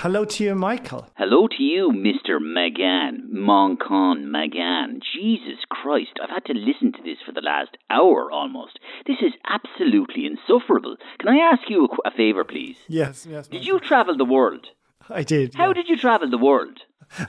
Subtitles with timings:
[0.00, 1.06] Hello to you, Michael.
[1.18, 2.40] Hello to you, Mr.
[2.40, 5.00] Magan, Manchan Magan.
[5.14, 8.78] Jesus Christ, I've had to listen to this for the last hour almost.
[9.06, 10.96] This is absolutely insufferable.
[11.18, 12.78] Can I ask you a, qu- a favour, please?
[12.88, 13.46] Yes, yes.
[13.46, 14.68] Did you travel the world?
[15.12, 15.54] I did.
[15.54, 15.74] How yeah.
[15.74, 16.80] did you travel the world?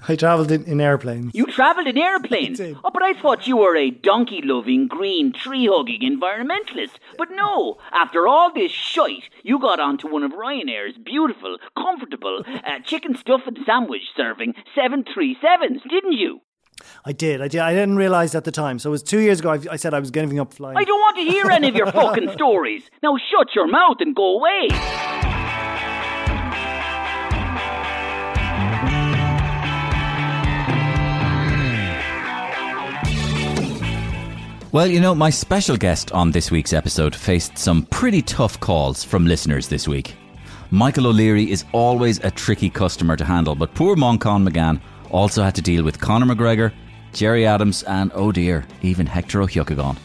[0.07, 1.33] I travelled in, in airplanes.
[1.33, 2.61] You travelled in airplanes.
[2.61, 6.99] Oh, but I thought you were a donkey loving, green, tree hugging environmentalist.
[7.17, 12.79] But no, after all this shite, you got onto one of Ryanair's beautiful, comfortable, uh,
[12.85, 16.41] chicken stuffed sandwich serving 737s, didn't you?
[17.05, 17.41] I did.
[17.41, 17.61] I did.
[17.61, 18.79] I didn't realise at the time.
[18.79, 19.51] So it was two years ago.
[19.51, 20.77] I, I said I was giving up flying.
[20.77, 22.83] I don't want to hear any of your fucking stories.
[23.03, 25.30] Now shut your mouth and go away.
[34.73, 39.03] Well, you know, my special guest on this week's episode faced some pretty tough calls
[39.03, 40.15] from listeners this week.
[40.69, 45.55] Michael O'Leary is always a tricky customer to handle, but poor Manchan Magan also had
[45.55, 46.71] to deal with Conor McGregor,
[47.11, 49.97] Gerry Adams, and oh dear, even Hector Ó hEochagáin.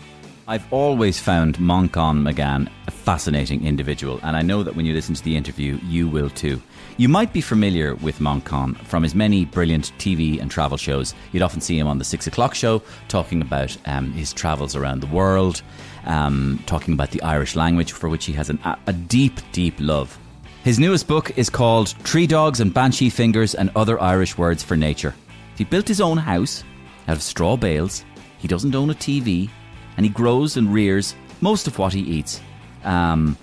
[0.48, 5.14] I've always found Manchan Magan a fascinating individual, and I know that when you listen
[5.14, 6.60] to the interview, you will too.
[6.98, 11.14] You might be familiar with Manchan from his many brilliant TV and travel shows.
[11.30, 15.00] You'd often see him on the six o'clock show talking about um, his travels around
[15.00, 15.60] the world,
[16.06, 20.18] um, talking about the Irish language, for which he has an, a deep, deep love.
[20.64, 24.74] His newest book is called Tree Dogs and Banshee Fingers and Other Irish Words for
[24.74, 25.14] Nature.
[25.54, 26.64] He built his own house
[27.08, 28.06] out of straw bales.
[28.38, 29.50] He doesn't own a TV,
[29.98, 32.40] and he grows and rears most of what he eats.
[32.84, 33.36] Um,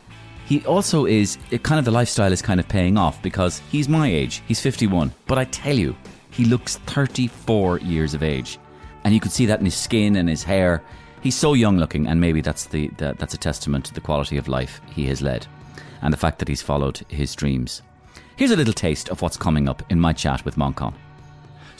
[0.45, 3.87] he also is it kind of the lifestyle is kind of paying off because he's
[3.87, 4.41] my age.
[4.47, 5.95] He's 51, but I tell you,
[6.31, 8.59] he looks 34 years of age,
[9.03, 10.83] and you can see that in his skin and his hair.
[11.21, 14.37] He's so young looking, and maybe that's the, the that's a testament to the quality
[14.37, 15.47] of life he has led,
[16.01, 17.81] and the fact that he's followed his dreams.
[18.35, 20.93] Here's a little taste of what's coming up in my chat with Manchan.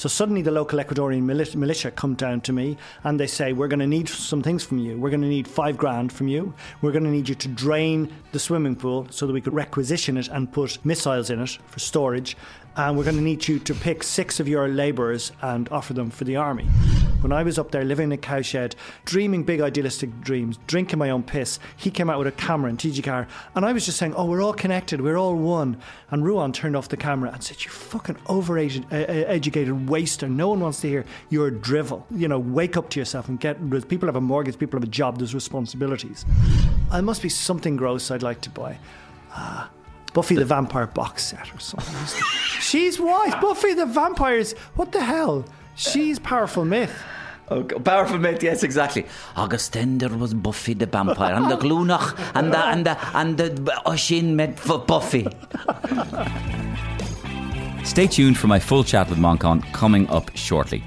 [0.04, 1.24] So suddenly the local Ecuadorian
[1.56, 4.78] militia come down to me and they say, We're going to need some things from
[4.78, 4.98] you.
[4.98, 6.54] We're going to need five grand from you.
[6.82, 10.18] We're going to need you to drain the swimming pool so that we could requisition
[10.18, 12.36] it and put missiles in it for storage.
[12.76, 16.10] And we're going to need you to pick six of your labourers and offer them
[16.10, 16.66] for the army.
[17.22, 18.76] When I was up there living in a cowshed,
[19.06, 22.78] dreaming big idealistic dreams, drinking my own piss, he came out with a camera and
[22.78, 25.78] TG4, and I was just saying, "Oh, we're all connected, we're all one."
[26.10, 30.28] And Ruan turned off the camera and said, "You fucking overeducated, uh, educated waster!
[30.28, 32.06] No one wants to hear your drivel.
[32.12, 33.58] You know, wake up to yourself and get.
[33.88, 36.26] People have a mortgage, people have a job, there's responsibilities.
[36.92, 38.80] It must be something gross I'd like to buy."
[39.32, 39.70] Ah,
[40.14, 41.96] Buffy the Vampire box set or something.
[42.62, 43.40] She's white.
[43.42, 44.54] Buffy the Vampires.
[44.76, 45.46] What the hell?
[45.76, 46.94] She's powerful myth.
[47.50, 49.06] Oh, powerful myth, yes, exactly.
[49.36, 53.92] Augustender was Buffy the vampire, and the Glunach, and the and the and the uh,
[53.92, 55.28] Oshin met for Buffy.
[57.84, 60.84] Stay tuned for my full chat with Manchan coming up shortly.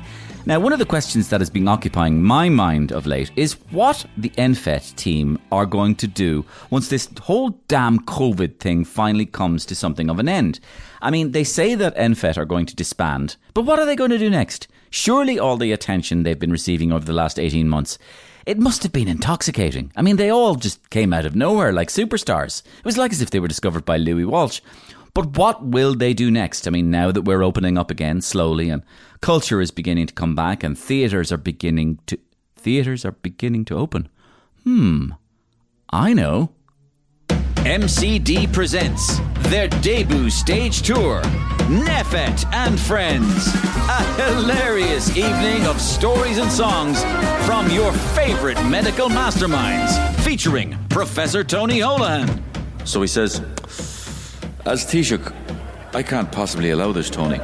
[0.48, 4.06] Now, one of the questions that has been occupying my mind of late is what
[4.16, 9.66] the NPHET team are going to do once this whole damn COVID thing finally comes
[9.66, 10.60] to something of an end.
[11.02, 14.12] I mean, they say that NPHET are going to disband, but what are they going
[14.12, 14.68] to do next?
[14.88, 17.98] Surely all the attention they've been receiving over the last 18 months.
[18.46, 19.90] It must have been intoxicating.
[19.96, 22.62] I mean, they all just came out of nowhere like superstars.
[22.78, 24.60] It was like as if they were discovered by Louis Walsh.
[25.16, 26.68] But what will they do next?
[26.68, 28.82] I mean, now that we're opening up again slowly and
[29.22, 32.18] culture is beginning to come back and theatres are beginning to
[32.54, 34.10] theatres are beginning to open.
[34.64, 35.12] Hmm.
[35.88, 36.52] I know.
[37.30, 39.18] MCD presents
[39.48, 43.54] their debut stage tour, NPHET and Friends.
[43.88, 47.02] A hilarious evening of stories and songs
[47.46, 52.42] from your favorite medical masterminds, featuring Professor Tony Holohan.
[52.84, 53.40] So he says,
[54.66, 55.32] As Taoiseach,
[55.94, 57.38] I can't possibly allow this, Tony.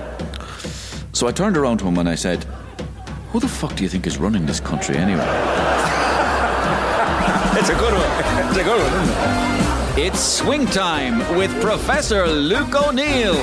[1.12, 2.42] So I turned around to him and I said,
[3.30, 5.24] Who the fuck do you think is running this country anyway?
[7.54, 8.48] It's a good one.
[8.48, 10.06] It's a good one, isn't it?
[10.06, 13.34] It's swing time with Professor Luke O'Neill.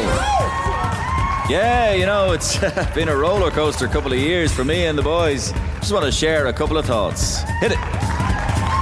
[1.47, 2.57] Yeah, you know, it's
[2.95, 5.53] been a roller coaster couple of years for me and the boys.
[5.75, 7.43] Just want to share a couple of thoughts.
[7.61, 7.79] Hit it.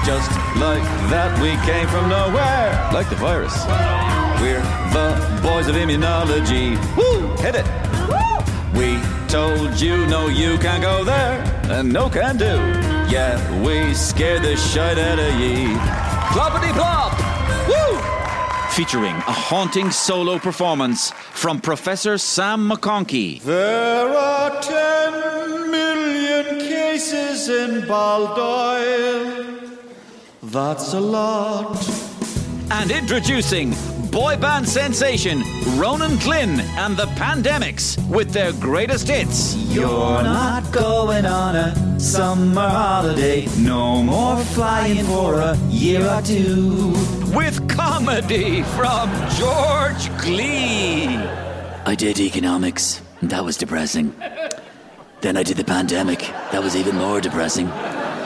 [0.06, 4.27] Just like that, we came from nowhere, like the virus.
[4.42, 4.62] We're
[4.94, 6.78] the boys of immunology.
[6.96, 7.36] Woo!
[7.38, 7.66] Hit it.
[8.08, 8.80] Woo!
[8.80, 11.42] We told you, no, you can't go there,
[11.72, 12.56] and no can do.
[13.12, 15.74] Yeah, we scared the shit out of ye.
[16.34, 17.14] Ploppity plop!
[17.68, 18.00] Woo!
[18.72, 23.42] Featuring a haunting solo performance from Professor Sam McConkey.
[23.42, 29.78] There are 10 million cases in Baldoyle.
[30.44, 32.07] That's a lot.
[32.70, 33.74] And introducing
[34.12, 35.42] boy band sensation
[35.78, 39.56] Ronan Glynn and the Pandemics with their greatest hits.
[39.56, 43.48] You're not going on a summer holiday.
[43.58, 46.94] No more flying for a year or two.
[47.34, 51.16] With comedy from George Glee.
[51.86, 54.14] I did economics, and that was depressing.
[55.22, 56.20] Then I did the pandemic.
[56.52, 57.68] That was even more depressing.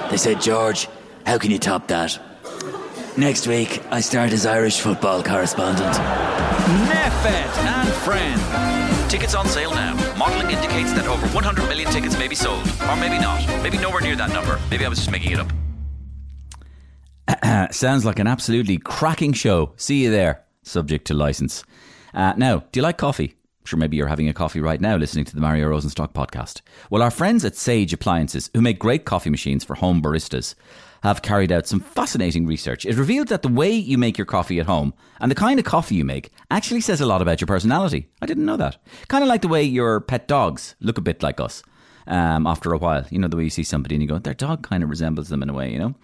[0.09, 0.87] They said, George,
[1.27, 2.19] how can you top that?
[3.17, 5.93] Next week, I start as Irish football correspondent.
[5.95, 9.09] NPHET and Friend.
[9.11, 9.95] Tickets on sale now.
[10.17, 12.65] Modelling indicates that over 100 million tickets may be sold.
[12.89, 13.45] Or maybe not.
[13.63, 14.61] Maybe nowhere near that number.
[14.69, 15.39] Maybe I was just making it
[17.37, 17.73] up.
[17.73, 19.73] Sounds like an absolutely cracking show.
[19.75, 20.45] See you there.
[20.63, 21.65] Subject to license.
[22.13, 23.35] Uh, now, do you like coffee?
[23.65, 26.61] Sure, maybe you're having a coffee right now listening to the Mario Rosenstock podcast.
[26.89, 30.55] Well, our friends at Sage Appliances, who make great coffee machines for home baristas,
[31.03, 32.85] have carried out some fascinating research.
[32.85, 35.65] It revealed that the way you make your coffee at home and the kind of
[35.65, 38.07] coffee you make actually says a lot about your personality.
[38.21, 38.77] I didn't know that.
[39.07, 41.63] Kind of like the way your pet dogs look a bit like us
[42.07, 43.05] um, after a while.
[43.09, 45.29] You know, the way you see somebody and you go, their dog kind of resembles
[45.29, 45.95] them in a way, you know?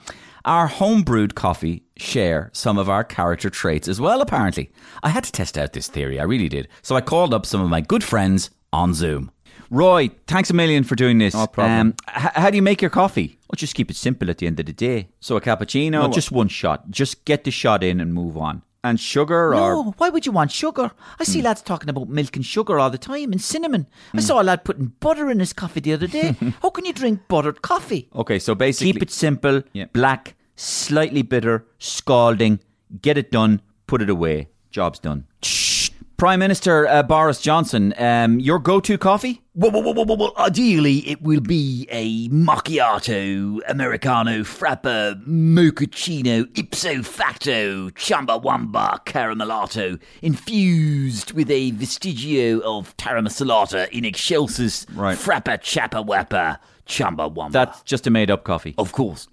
[0.45, 4.71] Our homebrewed coffee share some of our character traits as well, apparently.
[5.03, 6.69] I had to test out this theory, I really did.
[6.81, 9.31] So I called up some of my good friends on Zoom.
[9.69, 11.33] Roy, thanks a million for doing this.
[11.33, 11.79] No problem.
[11.79, 13.37] Um, h- how do you make your coffee?
[13.49, 15.09] Well, just keep it simple at the end of the day.
[15.19, 15.91] So a cappuccino?
[15.91, 16.89] No, just one shot.
[16.89, 18.61] Just get the shot in and move on.
[18.83, 20.91] and sugar or No, why would you want sugar?
[21.19, 23.87] I see lads talking about milk and sugar all the time and cinnamon.
[24.13, 26.35] I saw a lad putting butter in his coffee the other day.
[26.61, 28.07] How can you drink buttered coffee?
[28.15, 29.85] Okay, so basically Keep it simple, Yeah.
[29.91, 32.59] black, slightly bitter, scalding.
[33.01, 34.47] Get it done, put it away.
[34.71, 35.25] Job's done.
[36.17, 39.43] Prime Minister uh, Boris Johnson, um, your go-to coffee?
[39.53, 47.03] Well, well, well, well, well, ideally, it will be a macchiato, americano, frappa, mochaccino, ipso
[47.03, 55.15] facto, chumbawamba, caramelato, infused with a vestigio of taramasalata in excelsis, Right.
[55.19, 57.51] frappa, chappa, wappa, chumbawamba.
[57.51, 58.73] That's just a made-up coffee.
[58.79, 59.27] of course.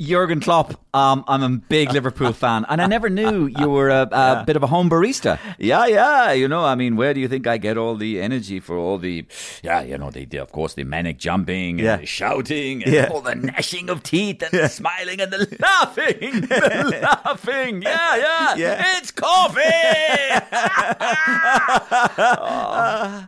[0.00, 0.74] Jurgen Klopp.
[0.92, 4.56] Um, I'm a big Liverpool fan, and I never knew you were a, a bit
[4.56, 5.38] of a home barista.
[5.58, 6.32] Yeah, yeah.
[6.32, 8.98] You know, I mean, where do you think I get all the energy for all
[8.98, 9.24] the,
[9.62, 11.96] yeah, you know, the, the of course, the manic jumping and Yeah.
[11.98, 13.08] the shouting and Yeah.
[13.12, 17.82] all the gnashing of teeth and the smiling and the laughing, the laughing.
[17.82, 18.54] Yeah, yeah.
[18.56, 18.98] Yeah.
[18.98, 19.60] It's coffee.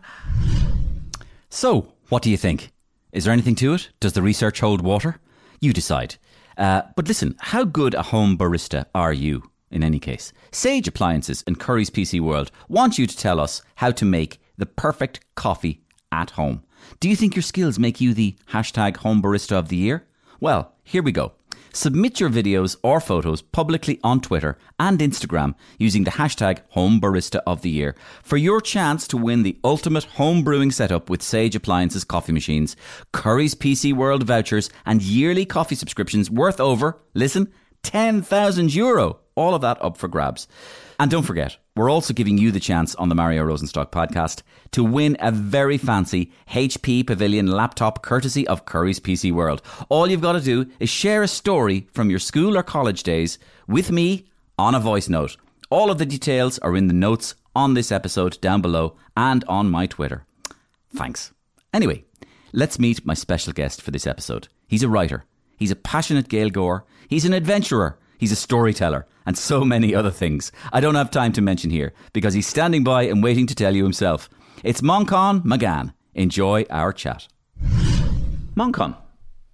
[1.49, 2.71] So, what do you think?
[3.13, 3.89] Is there anything to it?
[3.99, 5.19] Does the research hold water?
[5.61, 6.17] You decide.
[6.57, 9.51] Uh, but listen, how good a home barista are you?
[9.71, 13.91] In any case, Sage Appliances and Currys PC World want you to tell us how
[13.91, 15.83] to make the perfect coffee
[16.13, 16.63] at home.
[17.01, 20.07] Do you think your skills make you the hashtag home barista of the year?
[20.41, 21.33] Well, here we go.
[21.77, 27.41] Submit your videos or photos publicly on Twitter and Instagram using the hashtag Home Barista
[27.47, 31.55] of the Year for your chance to win the ultimate home brewing setup with Sage
[31.55, 32.77] Appliances coffee machines,
[33.13, 37.53] Currys PC World vouchers, and yearly coffee subscriptions worth over, listen,
[37.83, 39.21] 10,000 euro.
[39.35, 40.49] All of that up for grabs.
[40.99, 44.43] And don't forget, we're also giving you the chance on the Mario Rosenstock podcast
[44.73, 49.61] to win a very fancy HP Pavilion laptop courtesy of Currys PC World.
[49.91, 53.39] All you've got to do is share a story from your school or college days
[53.69, 54.27] with me
[54.59, 55.37] on a voice note.
[55.69, 59.71] All of the details are in the notes on this episode down below and on
[59.71, 60.25] my Twitter.
[60.95, 61.33] Thanks.
[61.75, 62.05] Anyway,
[62.53, 64.49] let's meet my special guest for this episode.
[64.67, 65.25] He's a writer,
[65.59, 70.53] he's a passionate Gaeilgeoir, he's an adventurer, he's a storyteller, and so many other things
[70.73, 73.75] I don't have time to mention here because he's standing by and waiting to tell
[73.75, 74.31] you himself.
[74.65, 75.93] It's Manchan Magan.
[76.15, 77.29] Enjoy our chat.
[78.55, 78.97] Manchan,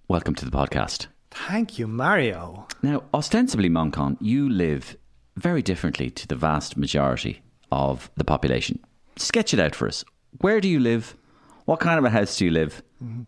[0.07, 1.07] welcome to the podcast.
[1.31, 2.67] Thank you, Mario.
[2.81, 4.95] Now, ostensibly, Manchan, you live
[5.35, 8.79] very differently to the vast majority of the population.
[9.17, 10.05] Sketch it out for us.
[10.39, 11.15] Where do you live?
[11.65, 12.83] What kind of a house do you live?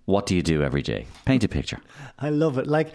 [0.05, 1.07] What do you do every day?
[1.25, 1.79] Paint a picture.
[2.19, 2.67] I love it.
[2.67, 2.93] Like,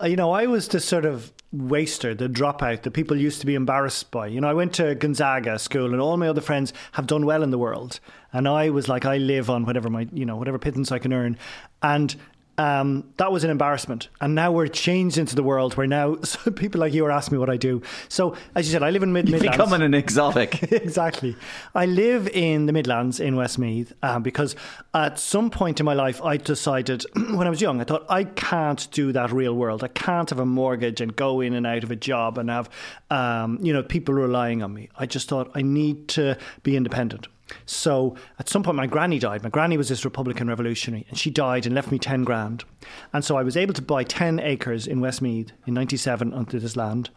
[0.00, 3.46] uh, you know, I was the sort of waster, the dropout that people used to
[3.46, 4.26] be embarrassed by.
[4.26, 7.42] You know, I went to Gonzaga school, and all my other friends have done well
[7.42, 8.00] in the world,
[8.32, 11.12] and I was like, I live on whatever my, you know, whatever pittance I can
[11.12, 11.38] earn,
[11.82, 12.14] and.
[12.56, 16.50] Um, that was an embarrassment, and now we're changed into the world where now so
[16.50, 17.82] people like you are asking me what I do.
[18.08, 19.56] So, as you said, I live in mid Midlands.
[19.56, 20.62] Becoming an exotic.
[20.72, 21.36] exactly.
[21.74, 24.54] I live in the Midlands in Westmeath um, because
[24.92, 28.24] at some point in my life, I decided when I was young, I thought I
[28.24, 29.82] can't do that real world.
[29.82, 32.70] I can't have a mortgage and go in and out of a job and have,
[33.10, 34.90] um, you know, people relying on me.
[34.96, 37.26] I just thought I need to be independent.
[37.66, 39.42] So at some point, my granny died.
[39.42, 42.64] My granny was this Republican revolutionary, and she died and left me 10 grand.
[43.12, 46.76] And so I was able to buy 10 acres in Westmeath in 97 onto this
[46.76, 47.10] land.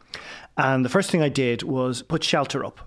[0.57, 2.79] And the first thing I did was put shelter up.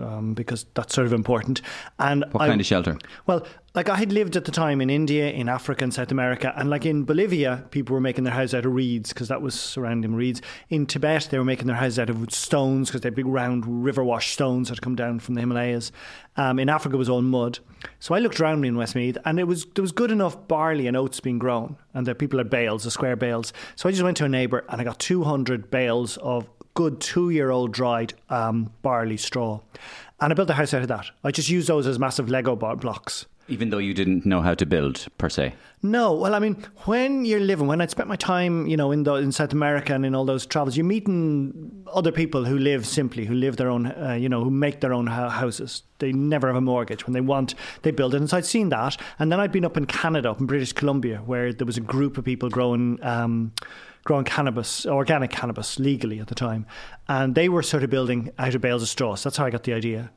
[0.00, 1.60] Um, because that's sort of important.
[2.00, 2.98] And What I- kind of shelter?
[3.26, 6.52] Well, like I had lived at the time in India, in Africa, and South America,
[6.56, 9.58] and like in Bolivia, people were making their houses out of reeds because that was
[9.58, 10.40] surrounding reeds.
[10.68, 13.84] In Tibet, they were making their houses out of stones because they had big round
[13.84, 15.90] river wash stones that had come down from the Himalayas.
[16.36, 17.58] Um, in Africa, it was all mud.
[17.98, 20.86] So I looked around me in Westmeath, and it was there was good enough barley
[20.86, 23.52] and oats being grown, and the people had bales, the square bales.
[23.74, 27.00] So I just went to a neighbour and I got two hundred bales of good
[27.00, 29.60] two year old dried um, barley straw.
[30.20, 31.10] And I built a house out of that.
[31.24, 33.26] I just used those as massive Lego blocks.
[33.48, 35.54] Even though you didn't know how to build per se.
[35.82, 39.02] No, well, I mean, when you're living, when I'd spent my time, you know, in
[39.02, 42.86] the, in South America and in all those travels, you're meeting other people who live
[42.86, 45.82] simply, who live their own, uh, you know, who make their own hou- houses.
[45.98, 47.06] They never have a mortgage.
[47.06, 48.18] When they want, they build it.
[48.18, 48.96] And so I'd seen that.
[49.18, 51.82] And then I'd been up in Canada, up in British Columbia, where there was a
[51.82, 52.98] group of people growing.
[53.02, 53.52] Um,
[54.04, 56.66] growing cannabis, organic cannabis, legally at the time,
[57.08, 59.14] and they were sort of building out of bales of straw.
[59.14, 60.10] So that's how I got the idea.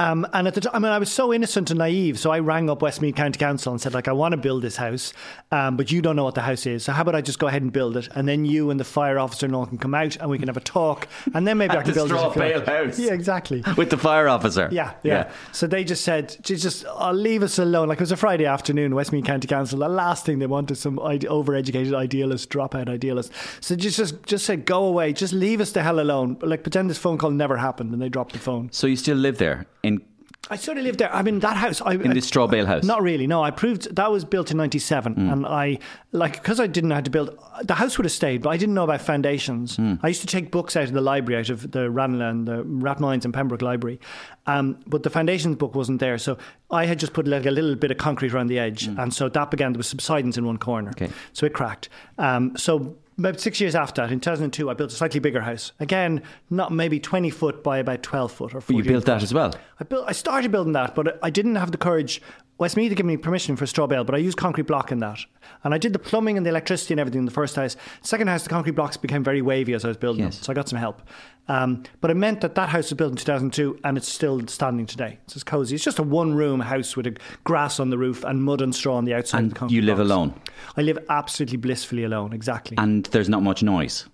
[0.00, 2.18] Um, and at the time, I mean, I was so innocent and naive.
[2.18, 4.76] So I rang up Westmeath County Council and said, like, I want to build this
[4.76, 5.12] house,
[5.52, 6.84] um, but you don't know what the house is.
[6.84, 8.84] So how about I just go ahead and build it, and then you and the
[8.84, 11.58] fire officer and all can come out, and we can have a talk, and then
[11.58, 12.30] maybe I can build straw it.
[12.30, 12.98] if you like." bale house.
[12.98, 13.62] Yeah, exactly.
[13.76, 14.70] With the fire officer.
[14.72, 17.88] Yeah, yeah, So they just said, just, just oh, leave us alone.
[17.88, 19.78] Like it was a Friday afternoon, Westmeath County Council.
[19.78, 23.32] The last thing they wanted some overeducated idealist, dropout idealist.
[23.60, 25.12] So just, just, just said, go away.
[25.12, 26.38] Just leave us the hell alone.
[26.40, 28.70] Like pretend this phone call never happened, and they dropped the phone.
[28.72, 29.89] So you still live there in
[30.48, 31.14] I sort of lived there.
[31.14, 31.80] I mean, that house.
[31.82, 32.82] I, in this straw bale house?
[32.82, 33.26] Not really.
[33.26, 35.78] No, I proved that was built in '97, and I
[36.12, 37.38] like because I didn't know how to build.
[37.62, 39.78] The house would have stayed, but I didn't know about foundations.
[39.78, 42.64] I used to take books out of the library, out of the Ranelagh and the
[42.64, 44.00] Rathmines and Pembroke Library,
[44.46, 46.16] um, but the foundations book wasn't there.
[46.18, 46.38] So
[46.70, 49.28] I had just put like a little bit of concrete around the edge, and so
[49.28, 49.72] that began.
[49.72, 51.10] There was subsidence in one corner, Okay.
[51.32, 51.90] so it cracked.
[52.18, 55.72] Um, so about six years after that, in 2002, I built a slightly bigger house.
[55.78, 59.32] Again, not maybe 20 foot by about 12 foot or 40 you built that as
[59.32, 59.54] well.
[59.78, 60.04] I built.
[60.08, 62.20] I started building that, but I didn't have the courage.
[62.60, 64.98] Westmeath had given me permission for a straw bale, but I used concrete block in
[64.98, 65.18] that,
[65.64, 67.74] and I did the plumbing and the electricity and everything in the first house.
[68.02, 70.36] Second house, the concrete blocks became very wavy as I was building Yes.
[70.36, 71.00] them, so I got some help.
[71.48, 74.84] Um, but it meant that that house was built in 2002, and it's still standing
[74.84, 75.18] today.
[75.24, 75.74] It's just cozy.
[75.74, 78.96] It's just a one-room house with a grass on the roof and mud and straw
[78.96, 79.38] on the outside.
[79.38, 80.10] of And the concrete you live blocks.
[80.10, 80.34] alone?
[80.76, 82.34] I live absolutely blissfully alone.
[82.34, 82.76] Exactly.
[82.76, 84.04] And there's not much noise.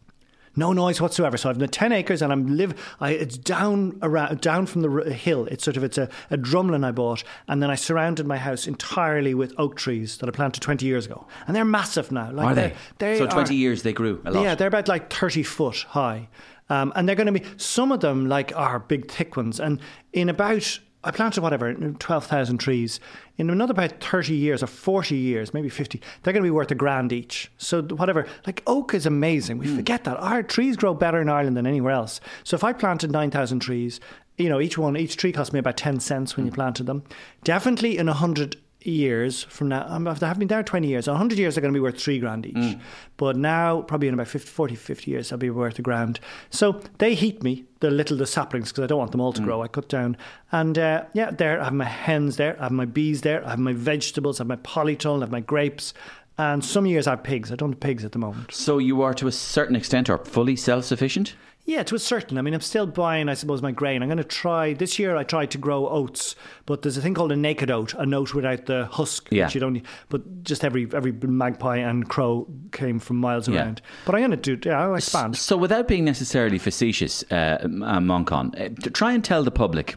[0.57, 1.37] No noise whatsoever.
[1.37, 2.75] So I've got ten acres, and I'm live.
[3.01, 5.47] I, it's down around, down from the r- hill.
[5.47, 8.67] It's sort of it's a, a drumlin I bought, and then I surrounded my house
[8.67, 12.31] entirely with oak trees that I planted twenty years ago, and they're massive now.
[12.33, 13.13] Like Are they're- they?
[13.13, 14.43] they so 20 are- years they grew a lot.
[14.43, 16.29] Yeah, they're about like thirty foot high,
[16.71, 19.81] um, and they're going to be some of them like are big thick ones, and
[20.13, 20.81] in about.
[21.07, 22.99] I planted whatever, mm, 12,000 trees.
[23.39, 26.73] In another about 30 years or 40 years, maybe 50, they're going to be worth
[26.73, 27.51] a grand each.
[27.59, 29.59] So, whatever, like oak is amazing.
[29.59, 29.77] We hmm.
[29.77, 30.17] forget that.
[30.17, 32.21] Our trees grow better in Ireland than anywhere else.
[32.43, 34.01] So, if I planted 9,000 trees,
[34.37, 36.57] you know, each one, each tree cost me about 10 cents when you hmm.
[36.57, 37.05] planted them.
[37.45, 38.57] Definitely in 100
[38.87, 41.77] years from now, um, they have been there 20 years, 100 years they're going to
[41.77, 42.77] be worth three grand each.
[43.17, 46.21] But now, probably in about 50, 40, 50 years, they'll be worth a grand.
[46.51, 49.43] So they heat me, the little, the saplings, because I don't want them all to
[49.43, 49.63] grow.
[49.63, 50.17] I cut down.
[50.53, 53.51] And uh, yeah, there, I have my hens there, I have my bees there, I
[53.51, 55.95] have my vegetables, I have my polytunnel, I have my grapes.
[56.39, 57.51] And some years I have pigs.
[57.51, 58.53] I don't have pigs at the moment.
[58.53, 61.35] So you are to a certain extent or fully self sufficient?
[61.69, 62.39] Yeah, to a certain.
[62.39, 64.01] I mean, I'm still buying, I suppose, my grain.
[64.01, 65.17] I'm going to try this year.
[65.17, 68.35] I tried to grow oats, but there's a thing called a naked oat, a oat
[68.35, 69.27] without the husk.
[69.33, 69.47] Yeah.
[69.47, 69.83] Which you don't.
[70.09, 73.57] But just every every magpie and crow came from miles Yeah.
[73.63, 73.83] around.
[74.05, 74.69] But I'm going to do.
[74.69, 75.37] Yeah, I'll expand.
[75.37, 77.67] So, without being necessarily facetious, uh, uh,
[77.99, 78.55] Manchan,
[78.87, 79.97] uh, try and tell the public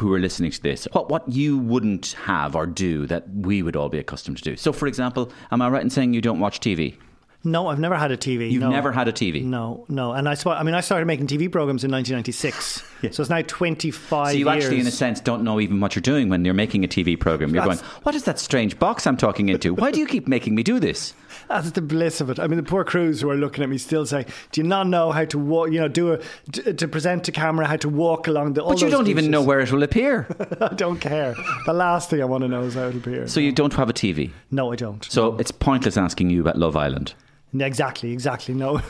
[0.00, 3.76] who are listening to this what, what you wouldn't have or do that we would
[3.76, 4.56] all be accustomed to do.
[4.56, 6.96] So, for example, am I right in saying you don't watch TV?
[7.42, 8.50] No, I've never had a TV.
[8.50, 8.68] You've no.
[8.70, 9.42] never had a TV?
[9.42, 10.12] No, no.
[10.12, 12.84] And I, sp- I mean, I started making TV programs in 1996.
[13.12, 14.62] So it's now 25 So you years.
[14.62, 17.18] actually, in a sense, don't know even what you're doing when you're making a TV
[17.18, 17.54] program.
[17.54, 19.72] You're That's- going, "What is that strange box I'm talking into?
[19.72, 21.14] Why do you keep making me do this?"
[21.48, 22.38] That's the bliss of it.
[22.38, 24.86] I mean, the poor crews who are looking at me still say, "Do you not
[24.86, 25.70] know how to walk?
[25.72, 26.18] You know, do a
[26.52, 29.40] to, to present to camera, how to walk along the." But you don't even know
[29.42, 30.26] where it will appear.
[30.60, 31.34] I don't care.
[31.64, 33.26] The last thing I want to know is how it'll appear.
[33.28, 34.30] So you don't have a TV.
[34.50, 35.02] no, I don't.
[35.10, 37.14] So it's pointless asking you about Love Island.
[37.58, 38.54] Exactly, exactly.
[38.54, 38.76] No,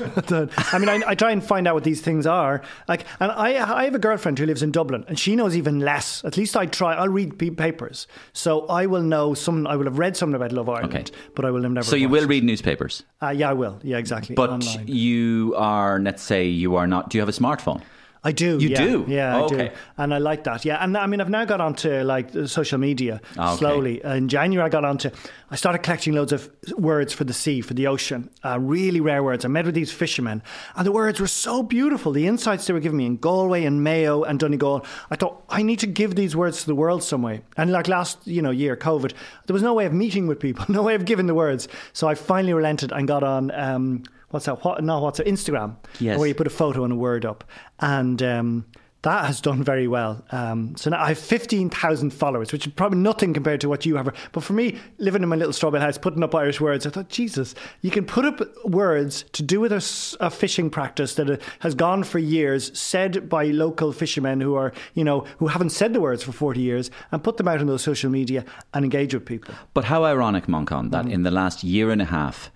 [0.73, 2.61] I mean, I, I try and find out what these things are.
[2.89, 3.49] Like, and I,
[3.81, 6.23] I have a girlfriend who lives in Dublin, and she knows even less.
[6.25, 6.95] At least I try.
[6.95, 9.67] I'll read papers, so I will know some.
[9.67, 11.05] I will have read something about Love Ireland, Okay.
[11.35, 11.83] but I will never.
[11.83, 12.23] So you watched.
[12.23, 13.03] will read newspapers.
[13.23, 13.79] Uh, yeah, I will.
[13.83, 14.35] Yeah, exactly.
[14.35, 14.87] But Online.
[14.87, 17.09] you are, let's say, you are not.
[17.11, 17.81] Do you have a smartphone?
[18.23, 18.59] I do.
[18.59, 18.77] You yeah.
[18.85, 19.05] do?
[19.09, 19.55] Yeah, I Oh, do.
[19.55, 19.73] okay.
[19.97, 20.65] And I like that.
[20.67, 20.83] Yeah.
[20.85, 23.59] And I mean, I've now got onto like social media Ah, okay.
[23.61, 24.05] slowly.
[24.05, 25.09] In January, I got onto,
[25.51, 29.23] I started collecting loads of words for the sea, for the ocean, uh, really rare
[29.23, 29.47] words.
[29.47, 30.43] I met with these fishermen,
[30.77, 32.13] and the words were so beautiful.
[32.13, 34.85] The insights they were giving me in Galway and Mayo and Donegal.
[35.11, 37.41] I thought, I need to give these words to the world some way.
[37.57, 39.13] And like last, you know, year, COVID,
[39.47, 41.69] there was no way of meeting with people, no way of giving the words.
[41.95, 44.65] So I finally relented and got on, um, what's that?
[44.65, 45.27] What, no, what's that?
[45.27, 45.77] Instagram.
[45.99, 46.19] Yes.
[46.19, 47.45] Where you put a photo and a word up.
[47.81, 48.65] And um,
[49.03, 50.23] that has done very well.
[50.31, 53.97] Um, so now I have 15,000 followers, which is probably nothing compared to what you
[53.97, 54.15] have.
[54.33, 57.09] But for me, living in my little strawberry house, putting up Irish words, I thought,
[57.09, 61.37] Jesus, you can put up words to do with a, a fishing practice that uh,
[61.61, 65.95] has gone for years, said by local fishermen who are, you know, who haven't said
[65.95, 68.45] the words for 40 years, and put them out on those social media
[68.75, 69.55] and engage with people.
[69.73, 72.51] But how ironic, Manchan, that in the last year and a half,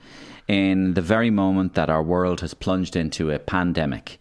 [0.48, 4.18] in the very moment that our world has plunged into a pandemic,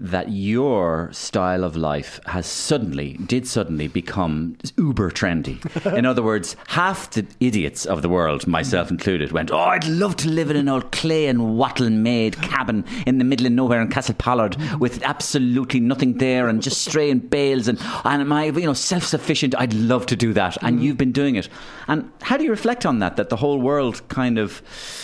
[0.00, 5.60] that your style of life has suddenly, did suddenly become uber trendy.
[5.96, 10.16] In other words, half the idiots of the world, myself included, went, Oh, I'd love
[10.16, 13.82] to live in an old clay and wattle made cabin in the middle of nowhere
[13.82, 18.46] in Castle Pollard with absolutely nothing there and just straying bales and, and am I,
[18.46, 19.54] you know, self sufficient?
[19.58, 20.56] I'd love to do that.
[20.62, 20.84] And mm-hmm.
[20.86, 21.48] you've been doing it.
[21.88, 23.16] And how do you reflect on that?
[23.16, 24.62] That the whole world kind of,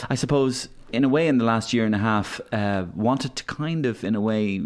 [0.09, 3.45] I suppose, in a way, in the last year and a half, uh, wanted to
[3.45, 4.59] kind of, in a way,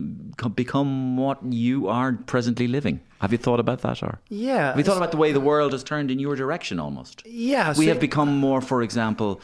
[0.55, 3.01] become what you are presently living.
[3.21, 4.69] Have you thought about that, or Yeah.
[4.69, 6.79] have you thought about the way the world has turned in your direction?
[6.81, 9.41] Almost, Yeah, We so- have become more, for example.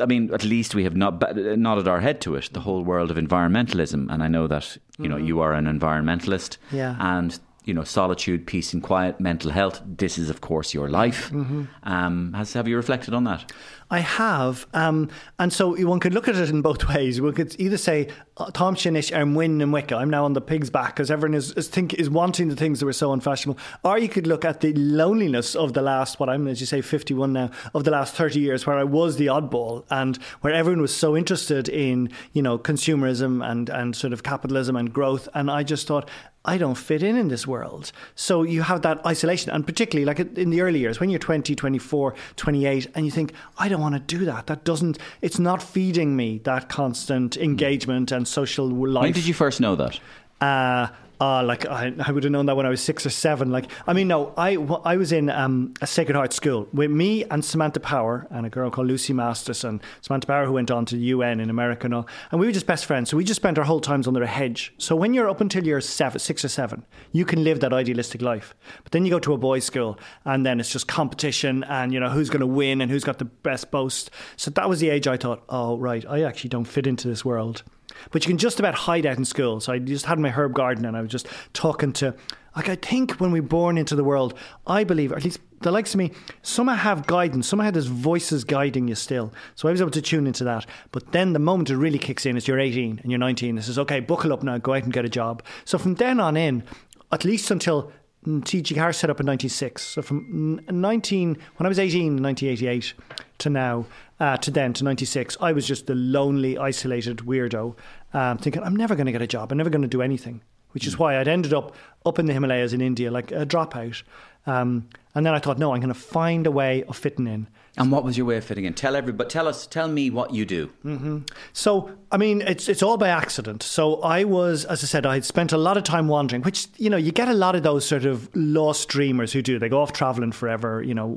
[0.00, 2.50] I mean, at least we have not ba- nodded our head to it.
[2.52, 6.56] The whole world of environmentalism, and I know that you know you are an environmentalist,
[6.58, 6.76] Mm-hmm.
[6.76, 6.96] Yeah.
[6.98, 9.82] and you know solitude, peace, and quiet, mental health.
[9.98, 11.30] This is, of course, your life.
[11.30, 11.62] Mm-hmm.
[11.84, 13.52] Um, has have you reflected on that?
[13.92, 14.66] I have.
[14.72, 17.20] Um, and so one could look at it in both ways.
[17.20, 18.08] One could either say,
[18.38, 19.94] "Uh, Tom Shinish, I'm winning in Wicca.
[19.94, 22.80] I'm now on the pig's back because everyone is, is, think, is wanting the things
[22.80, 23.60] that were so unfashionable.
[23.84, 26.80] Or you could look at the loneliness of the last, what I'm, as you say,
[26.80, 30.80] 51 now, of the last 30 years where I was the oddball and where everyone
[30.80, 35.28] was so interested in, you know, consumerism and, and sort of capitalism and growth.
[35.34, 36.08] And I just thought,
[36.44, 37.92] I don't fit in in this world.
[38.14, 39.52] So you have that isolation.
[39.52, 43.32] And particularly like in the early years, when you're 20, 24, 28, and you think,
[43.58, 44.46] I don't want to do that.
[44.46, 49.02] That doesn't, it's not feeding me that constant engagement and social life.
[49.02, 50.00] When did you first know that?
[50.40, 50.88] Uh,
[51.22, 53.52] uh, like I, I would have known that when I was six or seven.
[53.52, 57.22] Like I mean, no, I, I was in um, a Sacred Heart school with me
[57.24, 59.80] and Samantha Power and a girl called Lucy Masterson.
[60.00, 62.52] Samantha Power who went on to the UN in America and all, and we were
[62.52, 63.08] just best friends.
[63.08, 64.74] So we just spent our whole times under a hedge.
[64.78, 68.20] So when you're up until you're seven, six or seven, you can live that idealistic
[68.20, 68.52] life.
[68.82, 72.00] But then you go to a boys' school, and then it's just competition and you
[72.00, 74.10] know who's going to win and who's got the best boast.
[74.36, 77.24] So that was the age I thought, oh right, I actually don't fit into this
[77.24, 77.62] world.
[78.10, 79.60] But you can just about hide out in school.
[79.60, 82.14] So I just had my herb garden and I was just talking to,
[82.56, 84.34] like, I think when we're born into the world,
[84.66, 87.46] I believe, or at least the likes of me, somehow have guidance.
[87.46, 89.32] Somehow there's voices guiding you still.
[89.54, 90.66] So I was able to tune into that.
[90.90, 93.58] But then the moment it really kicks in is you're 18 and you're 19.
[93.58, 95.42] It says, okay, buckle up now, go out and get a job.
[95.64, 96.64] So from then on in,
[97.10, 97.92] at least until
[98.26, 99.82] mm, TG4 set up in 96.
[99.82, 102.94] So from mm, 19, when I was 18 in 1988
[103.38, 103.86] to now,
[104.22, 107.76] uh, to then to 96, I was just the lonely, isolated weirdo,
[108.14, 109.50] um, thinking, I'm never going to get a job.
[109.50, 111.74] I'm never going to do anything, which is why I'd ended up
[112.06, 114.04] up in the Himalayas in India, like a dropout.
[114.46, 117.48] Um, and then I thought, no, I'm going to find a way of fitting in.
[117.78, 118.74] And what was your way of fitting in?
[118.74, 119.30] Tell everybody.
[119.30, 119.66] Tell us.
[119.66, 120.70] Tell me what you do.
[120.84, 121.20] Mm-hmm.
[121.54, 123.62] So, I mean, it's it's all by accident.
[123.62, 126.66] So, I was, as I said, I had spent a lot of time wandering, which
[126.76, 129.58] you know, you get a lot of those sort of lost dreamers who do.
[129.58, 131.08] They go off traveling forever, you know,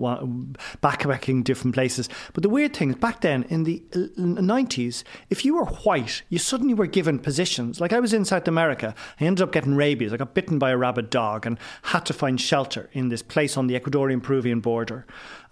[0.81, 2.07] backpacking different places.
[2.33, 3.83] But the weird thing is, back then in the
[4.15, 7.81] nineties, if you were white, you suddenly were given positions.
[7.81, 10.13] Like I was in South America, I ended up getting rabies.
[10.13, 13.57] I got bitten by a rabid dog and had to find shelter in this place
[13.57, 15.05] on the Ecuadorian-Peruvian border.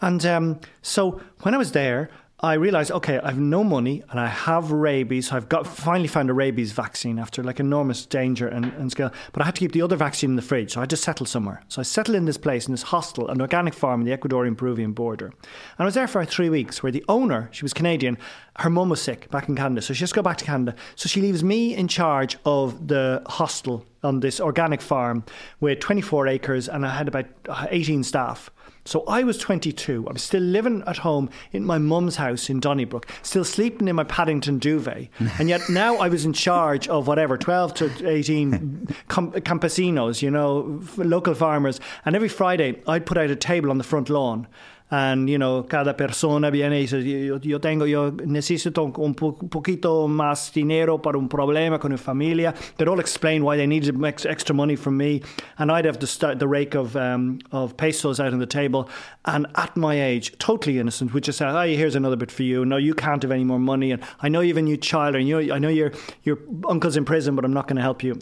[0.03, 2.09] And um, so when I was there.
[2.39, 5.29] I realized, okay, I have no money and I have rabies.
[5.29, 9.13] So I've got finally found a rabies vaccine after like enormous danger and, and skill.
[9.31, 10.73] But I had to keep the other vaccine in the fridge.
[10.73, 11.63] So I had to settle somewhere.
[11.69, 14.57] So I settled in this place, in this hostel, an organic farm in the Ecuadorian
[14.57, 15.27] Peruvian border.
[15.27, 18.17] And I was there for three weeks where the owner, she was Canadian,
[18.57, 19.81] her mum was sick back in Canada.
[19.81, 20.75] So she has to go back to Canada.
[20.95, 25.23] So she leaves me in charge of the hostel on this organic farm
[25.59, 27.25] with 24 acres and I had about
[27.69, 28.49] 18 staff.
[28.85, 30.07] So I was 22.
[30.09, 33.95] I was still living at home in my mum's house in Donnybrook, still sleeping in
[33.95, 35.07] my Paddington duvet.
[35.39, 40.29] And yet now I was in charge of whatever, 12 to 18 com- campesinos, you
[40.29, 41.79] know, f- local farmers.
[42.05, 44.47] And every Friday I'd put out a table on the front lawn
[44.91, 49.35] and you know cada persona viene y dice yo, yo tengo yo necesito un po-
[49.35, 54.03] poquito más dinero para un problema con mi familia they'd all explain why they needed
[54.03, 55.21] ex- extra money from me.
[55.57, 58.89] And I'd have to start the rake of um, of pesos out on the table.
[59.25, 62.65] And at my age totally innocent would just say oh here's another bit for you.
[62.65, 63.91] No you can't have any more money.
[63.91, 65.91] And I know you have a new child and you I know your
[66.23, 68.19] your uncle's in prison but I'm not going to help you.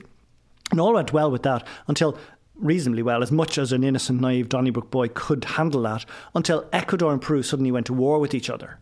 [0.71, 2.17] And all went well with that until
[2.61, 7.11] reasonably well, as much as an innocent, naive Donnybrook boy could handle that, until Ecuador
[7.11, 8.79] and Peru suddenly went to war with each other.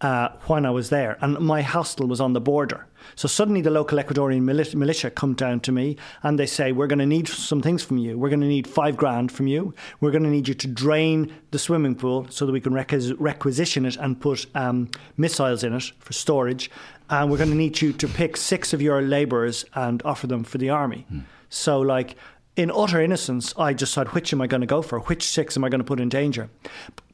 [0.00, 2.86] Uh, when I was there, and my hostel was on the border.
[3.16, 7.00] So suddenly, the local Ecuadorian militia come down to me and they say, "We're going
[7.00, 8.16] to need some things from you.
[8.16, 9.74] We're going to need five grand from you.
[10.00, 13.16] We're going to need you to drain the swimming pool so that we can requis-
[13.18, 16.70] requisition it and put um, missiles in it for storage.
[17.10, 20.44] And we're going to need you to pick six of your labourers and offer them
[20.44, 21.06] for the army."
[21.50, 22.14] So, like
[22.58, 24.98] in utter innocence, I said, which am I going to go for?
[24.98, 26.50] Which six am I going to put in danger?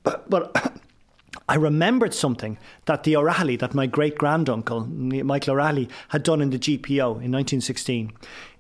[0.03, 0.81] But, but
[1.49, 6.49] I remembered something that the O'Rahilly, that my great granduncle, Michael O'Rahilly, had done in
[6.49, 8.13] the GPO in 1916.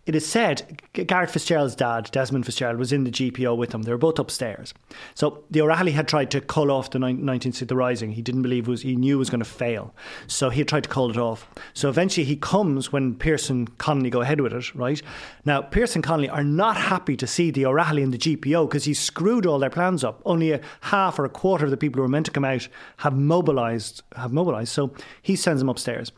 [0.06, 3.82] It is said Garret Fitzgerald's dad, Desmond Fitzgerald, was in the GPO with him.
[3.82, 4.74] They were both upstairs.
[5.14, 8.12] So the O'Rahilly had tried to call off the 1960 the rising.
[8.12, 9.94] He didn't believe was, he knew was going to fail.
[10.26, 11.48] So he had tried to call it off.
[11.72, 15.00] So eventually he comes when Pearson Connolly go ahead with it, right?
[15.46, 18.92] Now, Pearson Connolly are not happy to see the O'Rahilly in the GPO because he
[18.92, 20.20] screwed all their plans up.
[20.26, 22.68] Only a half or a quarter of the people who were meant to come out
[22.98, 24.02] have mobilised.
[24.16, 24.72] Have mobilised.
[24.72, 26.12] So he sends them upstairs.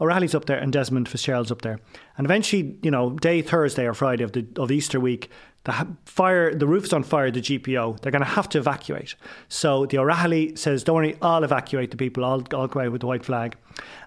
[0.00, 1.80] O'Rahilly's up there and Desmond Fitzgerald's up there.
[2.16, 5.30] And eventually, you know, day Thursday or Friday of the of Easter week,
[5.64, 7.30] the fire, the roof is on fire.
[7.30, 9.16] The GPO, they're going to have to evacuate.
[9.48, 12.24] So the O'Rahilly says, "Don't worry, I'll evacuate the people.
[12.24, 13.56] I'll I'll go out with the white flag."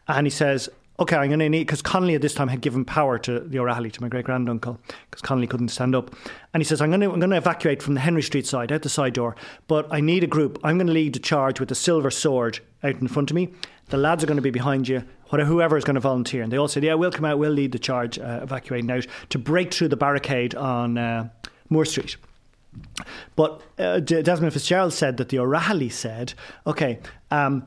[0.08, 0.70] And he says,
[1.02, 3.60] "Okay, I'm going to need because Connolly at this time had given power to the
[3.60, 6.16] O'Rahilly, to my great granduncle, because Connolly couldn't stand up."
[6.54, 8.72] And he says, "I'm going to I'm going to evacuate from the Henry Street side,
[8.72, 9.36] out the side door,
[9.68, 10.60] but I need a group.
[10.64, 13.50] I'm going to lead the charge with the silver sword out in front of me."
[13.90, 16.44] The lads are going to be behind you whatever, whoever is going to volunteer.
[16.44, 19.08] And they all said, yeah, we'll come out, we'll lead the charge, uh, evacuating out
[19.30, 21.30] to break through the barricade on uh,
[21.70, 22.18] Moore Street.
[23.36, 26.34] But uh, Desmond Fitzgerald said that the O'Rahilly said,
[26.68, 27.00] okay,
[27.32, 27.66] um,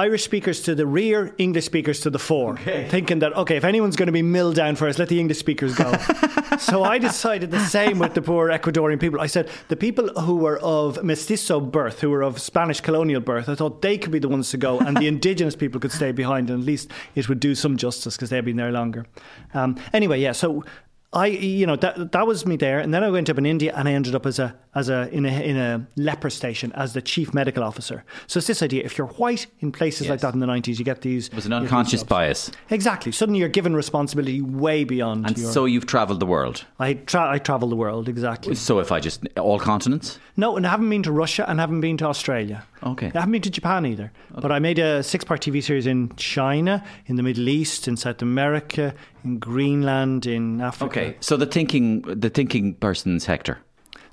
[0.00, 2.88] Irish speakers to the rear, English speakers to the fore, okay.
[2.88, 5.74] thinking that, okay, if anyone's going to be milled down first, let the English speakers
[5.74, 5.92] go.
[6.58, 9.20] so I decided the same with the poor Ecuadorian people.
[9.20, 13.46] I said, the people who were of mestizo birth, who were of Spanish colonial birth,
[13.50, 16.12] I thought they could be the ones to go, and the indigenous people could stay
[16.12, 19.04] behind, and at least it would do some justice because they'd been there longer.
[19.52, 20.64] Um, anyway, yeah, so
[21.12, 23.72] I, you know, that that was me there, and then I went up in India,
[23.74, 26.92] and I ended up as a as a in a in a leper station as
[26.92, 28.04] the chief medical officer.
[28.28, 30.10] So it's this idea: if you're white in places yes.
[30.10, 31.26] like that in the nineties, you get these.
[31.26, 32.52] It was an unconscious bias.
[32.70, 33.10] Exactly.
[33.10, 35.26] Suddenly, you're given responsibility way beyond.
[35.26, 36.64] And your, so you've travelled the world.
[36.78, 38.54] I tra- I travelled the world exactly.
[38.54, 40.20] So if I just all continents.
[40.36, 42.64] No, and I haven't been to Russia, and I haven't been to Australia.
[42.82, 43.10] Okay.
[43.14, 44.12] I haven't been to Japan either.
[44.32, 44.40] Okay.
[44.40, 48.22] But I made a six-part TV series in China, in the Middle East, in South
[48.22, 51.00] America, in Greenland, in Africa.
[51.00, 51.16] Okay.
[51.20, 53.58] So the thinking, the thinking person's Hector.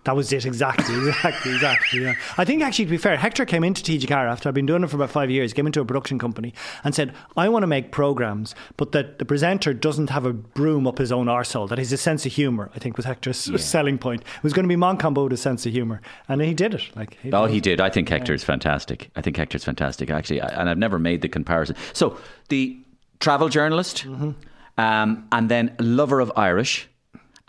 [0.08, 2.04] That was it, exactly, exactly, exactly.
[2.04, 2.13] Yeah.
[2.38, 4.89] I think actually, to be fair, Hector came into TG4 after I've been doing it
[4.89, 5.52] for about five years.
[5.52, 6.54] Came into a production company
[6.86, 10.88] and said, "I want to make programs, but that the presenter doesn't have a broom
[10.88, 11.67] up his own arsehole.
[11.67, 13.58] That he's a sense of humour, I think was Hector's yeah.
[13.58, 14.22] selling point.
[14.22, 16.84] It was going to be Moncombo's sense of humour, and he did it.
[16.96, 17.54] Like, he oh, did.
[17.56, 17.82] he did.
[17.82, 18.48] I think Hector's yeah.
[18.48, 19.10] fantastic.
[19.17, 21.76] I think Hector's fantastic, actually, and I've never made the comparison.
[21.91, 22.17] So
[22.48, 22.80] the
[23.20, 24.32] travel journalist, mm-hmm.
[24.78, 26.88] um, and then lover of Irish,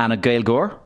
[0.01, 0.77] and a Gaeilgeoir.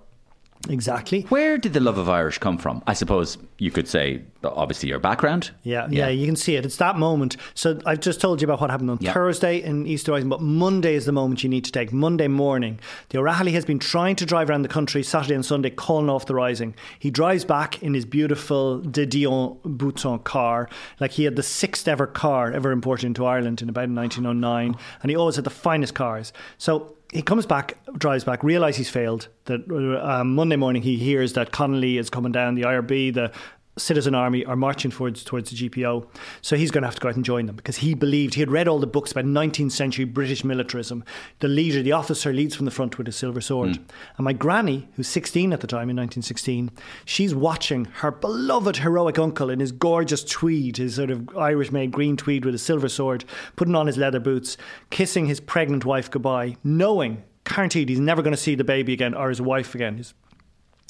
[0.69, 1.23] Exactly.
[1.23, 2.83] Where did the love of Irish come from?
[2.87, 5.51] I suppose you could say, obviously, your background.
[5.65, 6.65] Yeah, yeah, yeah, you can see it.
[6.65, 7.37] It's that moment.
[7.55, 9.13] So I've just told you about what happened on yeah.
[9.13, 11.93] Thursday in Easter Rising, but Monday is the moment you need to take.
[11.93, 15.71] Monday morning, the O'Rahilly has been trying to drive around the country Saturday and Sunday,
[15.71, 16.77] calling off the Rising.
[16.99, 20.69] He drives back in his beautiful De Dion Bouton car,
[21.01, 25.11] like he had the sixth ever car ever imported into Ireland in about 1909, and
[25.11, 26.33] he always had the finest cars.
[26.57, 29.29] So he comes back, drives back, realizes he's failed.
[29.45, 29.61] That
[30.03, 33.31] um, Monday morning he hears that Connolly is coming down, the IRB, the
[33.79, 36.07] citizen army are marching towards towards the GPO.
[36.43, 38.41] So he's going to have to go out and join them because he believed he
[38.41, 41.05] had read all the books about 19th century British militarism.
[41.41, 43.71] The leader, the officer, leads from the front with a silver sword.
[43.71, 43.85] Mm.
[44.19, 46.71] And my granny, who's 16 at the time in 1916,
[47.05, 52.17] she's watching her beloved heroic uncle in his gorgeous tweed, his sort of Irish-made green
[52.17, 53.25] tweed with a silver sword,
[53.57, 54.57] putting on his leather boots,
[54.91, 59.15] kissing his pregnant wife goodbye, knowing guaranteed he's never going to see the baby again
[59.15, 59.97] or his wife again.
[59.97, 60.15] His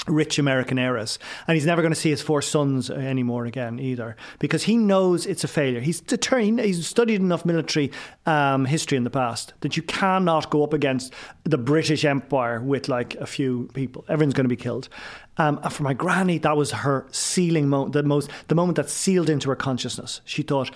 [0.08, 1.18] rich American heiress.
[1.46, 5.26] And he's never going to see his four sons anymore again either because he knows
[5.26, 5.80] it's a failure.
[5.80, 7.92] He's determined, he's studied enough military
[8.26, 11.12] um, history in the past that you cannot go up against
[11.44, 14.04] the British Empire with like a few people.
[14.08, 14.88] Everyone's going to be killed.
[15.38, 18.90] Um, and for my granny, that was her sealing moment, the most, the moment that
[18.90, 20.20] sealed into her consciousness.
[20.24, 20.70] She thought,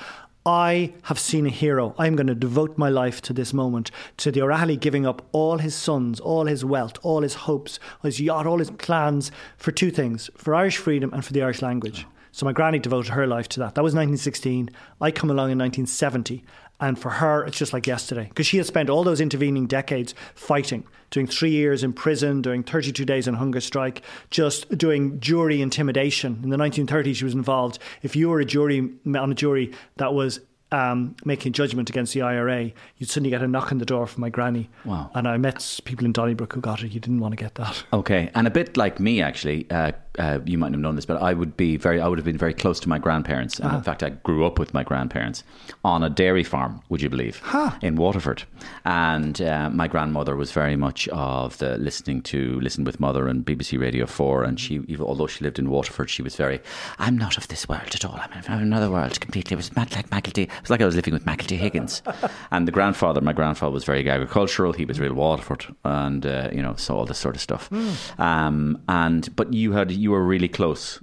[0.46, 1.92] I have seen a hero.
[1.98, 5.58] I'm going to devote my life to this moment, to the O'Rahilly giving up all
[5.58, 9.90] his sons, all his wealth, all his hopes, his yacht, all his plans for two
[9.90, 12.06] things for Irish freedom and for the Irish language.
[12.30, 13.74] So my granny devoted her life to that.
[13.74, 14.70] That was 1916.
[15.00, 16.44] I come along in 1970.
[16.80, 20.14] And for her, it's just like yesterday because she had spent all those intervening decades
[20.34, 25.62] fighting, doing three years in prison, doing 32 days on hunger strike, just doing jury
[25.62, 26.40] intimidation.
[26.42, 27.78] In the 1930s, she was involved.
[28.02, 30.40] If you were a jury on a jury that was
[30.72, 34.20] um, making judgment against the IRA, you'd suddenly get a knock on the door from
[34.20, 34.68] my granny.
[34.84, 35.10] Wow.
[35.14, 36.92] And I met people in Donnybrook who got it.
[36.92, 37.84] You didn't want to get that.
[37.92, 41.06] Okay, and a bit like me, actually, uh, uh, you might not have known this,
[41.06, 43.58] but I would be very, I would have been very close to my grandparents.
[43.58, 45.44] And in fact, I grew up with my grandparents
[45.84, 46.82] on a dairy farm.
[46.88, 47.40] Would you believe?
[47.82, 48.44] In Waterford,
[48.84, 53.44] and uh, my grandmother was very much of the listening to Listen with Mother and
[53.44, 56.60] BBC Radio Four, and she, even although she lived in Waterford, she was very,
[56.98, 58.18] I'm not of this world at all.
[58.18, 59.54] I'm of another world completely.
[59.54, 60.44] It was mad like Macklety.
[60.44, 61.56] It was like I was living with Michael D.
[61.56, 62.02] Higgins,
[62.50, 64.72] and the grandfather, my grandfather was very agricultural.
[64.72, 67.70] He was real Waterford, and uh, you know, so all this sort of stuff.
[68.18, 71.00] Um, and but you had you were really close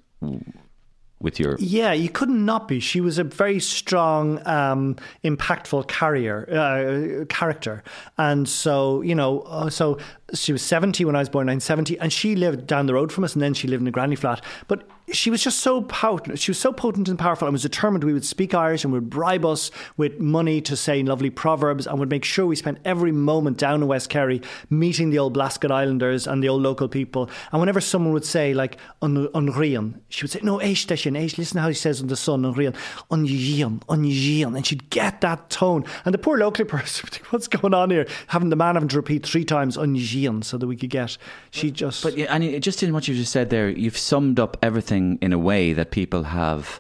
[1.20, 2.80] with your Yeah, you couldn't not be.
[2.80, 7.84] She was a very strong, um, impactful carrier uh, character,
[8.18, 9.98] and so you know, uh, so
[10.34, 13.12] she was seventy when I was born, nine seventy, and she lived down the road
[13.12, 14.43] from us, and then she lived in a granny flat.
[14.67, 16.39] But she was just so potent.
[16.39, 19.10] She was so potent and powerful, and was determined we would speak Irish and would
[19.10, 23.12] bribe us with money to say lovely proverbs, and would make sure we spent every
[23.12, 27.30] moment down in West Kerry meeting the old Blasket Islanders and the old local people.
[27.52, 31.38] And whenever someone would say like "un unrian," she would say, "No, eish station, eish."
[31.38, 32.76] Listen how he says on the sun, unrian,
[33.12, 35.86] unyian, unyian, and she'd get that tone.
[36.06, 38.08] And the poor local person, would think, what's going on here?
[38.28, 39.78] Having the man having to repeat three times
[40.44, 41.18] so that we could get.
[41.52, 42.04] She just.
[42.04, 45.34] But yeah, and just in what you just said there, you've summed up everything in
[45.34, 46.80] a way that people have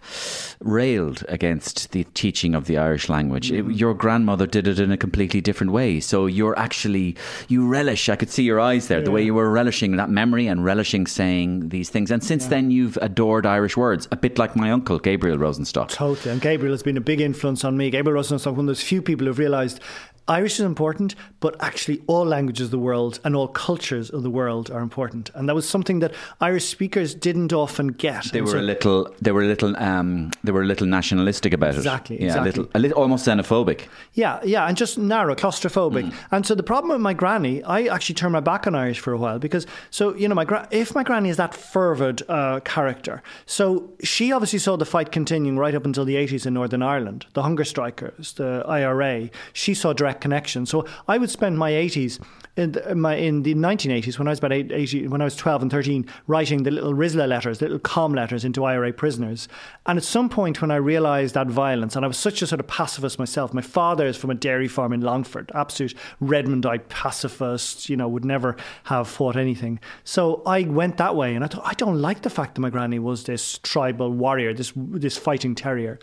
[0.61, 3.51] railed against the teaching of the Irish language.
[3.51, 5.99] It- your grandmother did it in a completely different way.
[5.99, 7.15] So you're actually
[7.47, 8.09] you relish.
[8.09, 11.07] I could see your eyes there, the way you were relishing that memory and relishing
[11.07, 12.11] saying these things.
[12.11, 15.89] And since then, you've adored Irish words, a bit like my uncle Gabriel Rosenstock.
[15.89, 16.31] Totally.
[16.31, 17.89] And Gabriel has been a big influence on me.
[17.89, 19.79] Gabriel Rosenstock, one of those few people who've realised
[20.27, 24.29] Irish is important, but actually all languages of the world and all cultures of the
[24.29, 25.29] world are important.
[25.35, 28.25] And that was something that Irish speakers didn't often get.
[28.31, 29.13] They And were so- a little.
[29.21, 29.75] They were a little.
[29.77, 32.21] Um, they were a little nationalistic about Exactly, it.
[32.21, 32.49] Yeah, exactly.
[32.49, 33.81] a little, a little, almost xenophobic.
[34.13, 36.05] Yeah, yeah, and just narrow, claustrophobic.
[36.05, 36.13] Mm.
[36.31, 39.11] And so the problem with my granny, I actually turned my back on Irish for
[39.11, 42.61] a while because, so you know, my gra- if my granny is that fervid uh,
[42.61, 46.81] character, so she obviously saw the fight continuing right up until the eighties in Northern
[46.81, 49.29] Ireland, the hunger strikers, the IRA.
[49.51, 50.65] She saw direct connection.
[50.65, 52.19] So I would spend my eighties.
[52.55, 55.23] In the, uh, my in the 1980s, when I was about eight, 80, when I
[55.23, 58.93] was 12 and 13, writing the little Rizla letters, the little calm letters into IRA
[58.93, 59.47] prisoners,
[59.87, 62.59] and at some point when I realised that violence, and I was such a sort
[62.59, 63.55] of pacifist myself.
[63.55, 67.89] My father is from a dairy farm in Longford, absolute Redmondite pacifist.
[67.89, 69.79] You know, would never have fought anything.
[70.03, 72.69] So I went that way, and I thought I don't like the fact that my
[72.69, 75.97] granny was this tribal warrior, this this fighting terrier.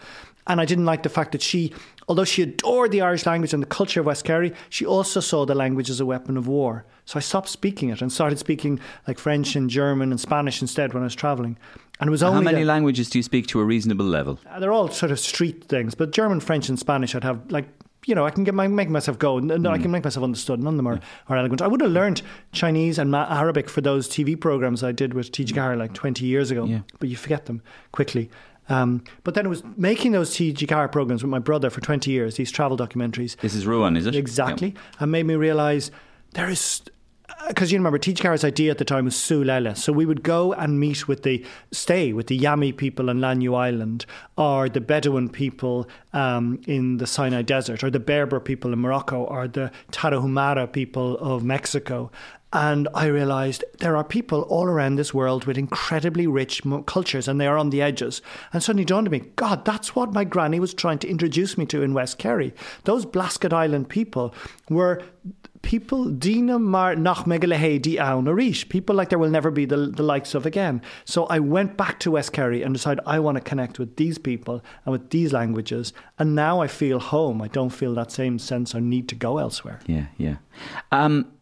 [0.51, 1.73] And I didn't like the fact that she,
[2.09, 5.47] although she adored the Irish language and the culture of West Kerry, she also saw
[5.47, 6.85] the language as a weapon of war.
[7.05, 10.93] So I stopped speaking it and started speaking like French and German and Spanish instead
[10.93, 11.57] when I was traveling.
[12.01, 14.41] And it was only How many languages do you speak to a reasonable level?
[14.51, 17.69] uh, they're all sort of street things, but German, French, and Spanish, I'd have like.
[18.07, 19.37] You know, I can get my, make myself go.
[19.37, 20.59] and and I can make myself understood.
[20.59, 21.61] None of them are, are eloquent.
[21.61, 25.77] I would have learned Chinese and Arabic for those TV programs I did with TG4
[25.77, 26.81] like 20 years ago, Yeah.
[26.99, 27.61] but you forget them
[27.93, 28.31] quickly.
[28.71, 32.37] Um, but then it was making those TG4 programs with my brother for 20 years,
[32.37, 33.37] these travel documentaries.
[33.41, 34.15] This is Ruan, is it?
[34.15, 34.75] Exactly.
[34.99, 35.91] And made me realize
[36.35, 36.83] there is.
[37.47, 39.77] Because you remember, TG4's idea at the time was Súil Eile.
[39.77, 43.57] So we would go and meet with the, stay with the Yami people in Lanyu
[43.57, 44.05] Island,
[44.37, 49.23] or the Bedouin people um, in the Sinai Desert, or the Berber people in Morocco,
[49.23, 52.11] or the Tarahumara people of Mexico.
[52.53, 57.41] And I realized there are people all around this world with incredibly rich cultures, and
[57.41, 58.23] they are on the edges.
[58.53, 61.67] And suddenly dawned on me, God, that's what my granny was trying to introduce me
[61.67, 62.53] to in West Kerry.
[62.85, 64.35] Those Blasket Island people
[64.69, 65.01] were
[65.63, 70.83] people Dina Mar nach people like there will never be the, the likes of again.
[71.05, 74.19] So I went back to West Kerry and decided I want to connect with these
[74.19, 75.93] people and with these languages.
[76.19, 77.43] And now I feel home.
[77.43, 79.81] I don't feel that same sense or need to go elsewhere.
[79.87, 80.37] Yeah, yeah.
[80.91, 81.33] Um,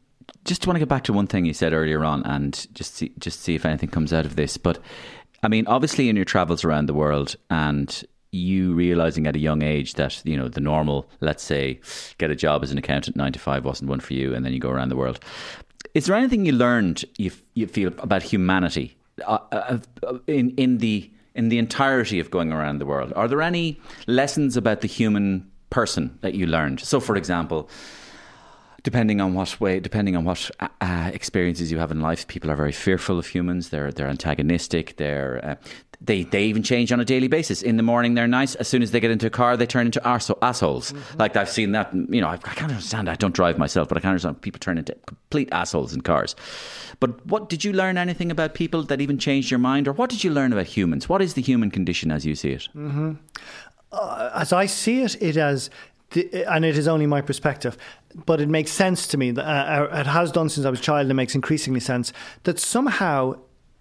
[0.44, 3.12] just want to get back to one thing you said earlier on, and just see,
[3.18, 4.56] just see if anything comes out of this.
[4.56, 4.78] But
[5.42, 9.62] I mean, obviously, in your travels around the world, and you realizing at a young
[9.62, 11.80] age that you know the normal, let's say,
[12.18, 14.52] get a job as an accountant, nine to five wasn't one for you, and then
[14.52, 15.20] you go around the world.
[15.94, 20.78] Is there anything you learned you you feel about humanity uh, uh, uh, in in
[20.78, 23.12] the in the entirety of going around the world?
[23.16, 26.80] Are there any lessons about the human person that you learned?
[26.80, 27.70] So, for example,
[28.82, 32.50] depending on what way, depending on what uh, uh, experiences you have in life, people
[32.50, 33.70] are very fearful of humans.
[33.70, 34.96] They're they're antagonistic.
[34.96, 35.54] They're uh,
[36.00, 37.62] they they even change on a daily basis.
[37.62, 38.54] In the morning they're nice.
[38.54, 40.92] As soon as they get into a car, they turn into arse- assholes.
[40.92, 41.18] Mm-hmm.
[41.18, 41.92] Like I've seen that.
[41.92, 43.08] You know, I, I can't understand.
[43.08, 46.36] I don't drive myself, but I can't understand people turn into complete assholes in cars.
[47.00, 50.10] But what did you learn anything about people that even changed your mind, or what
[50.10, 51.08] did you learn about humans?
[51.08, 52.68] What is the human condition as you see it?
[53.90, 55.70] Uh, as I see it, it the,
[56.14, 57.76] and it is only my perspective,
[58.26, 59.30] but it makes sense to me.
[59.30, 62.12] That, uh, it has done since I was a child, and it makes increasingly sense
[62.44, 63.36] that somehow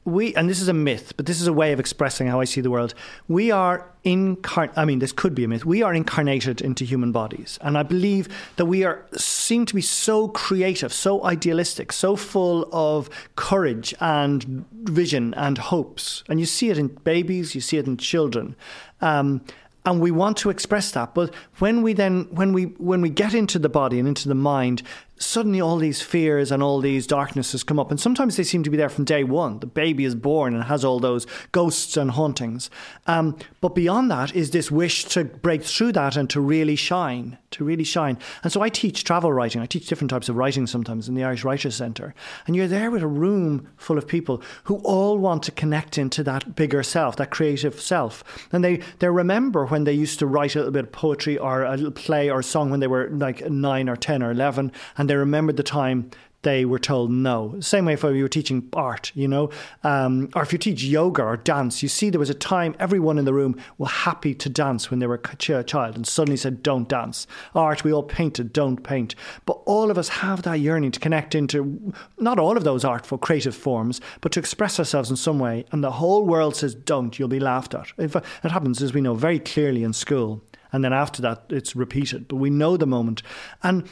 [0.07, 2.45] we, and this is a myth, but this is a way of expressing how I
[2.45, 2.93] see the world.
[3.27, 4.71] We are incarn.
[4.77, 5.65] I mean, this could be a myth.
[5.65, 9.81] We are incarnated into human bodies, and I believe that we are seem to be
[9.81, 16.23] so creative, so idealistic, so full of courage and vision and hopes.
[16.29, 18.55] And you see it in babies, you see it in children.
[19.01, 19.41] Um,
[19.87, 21.15] and we want to express that.
[21.15, 24.35] But when we then when we when we get into the body and into the
[24.35, 24.83] mind
[25.19, 28.69] suddenly all these fears and all these darknesses come up and sometimes they seem to
[28.69, 29.59] be there from day one.
[29.59, 32.69] The baby is born and has all those ghosts and hauntings.
[33.05, 37.37] Um, but beyond that is this wish to break through that and to really shine
[37.51, 38.17] to really shine.
[38.43, 39.61] And so i teach travel writing.
[39.61, 42.13] I teach different types of writing sometimes in the irish writers centre.
[42.45, 46.23] And you're there with a room full of people who all want to connect into
[46.23, 48.23] that bigger self that creative self.
[48.51, 51.63] And they they remember when they used to write a little bit of poetry or
[51.63, 55.06] a little play or song when they were like nine or 10 or 11, and
[55.09, 56.11] they remembered the time
[56.43, 57.59] they were told no.
[57.59, 59.49] Same way if you were teaching art, you know,
[59.83, 63.17] um, or if you teach yoga or dance, you see there was a time everyone
[63.17, 66.61] in the room were happy to dance when they were a child and suddenly said,
[66.61, 67.27] don't dance.
[67.55, 69.15] Art, we all painted, don't paint.
[69.45, 73.17] But all of us have that yearning to connect into not all of those artful,
[73.17, 75.65] creative forms, but to express ourselves in some way.
[75.71, 77.87] And the whole world says, don't, you'll be laughed at.
[77.97, 80.43] If it happens, as we know very clearly in school.
[80.71, 82.27] And then after that, it's repeated.
[82.27, 83.23] But we know the moment.
[83.63, 83.87] And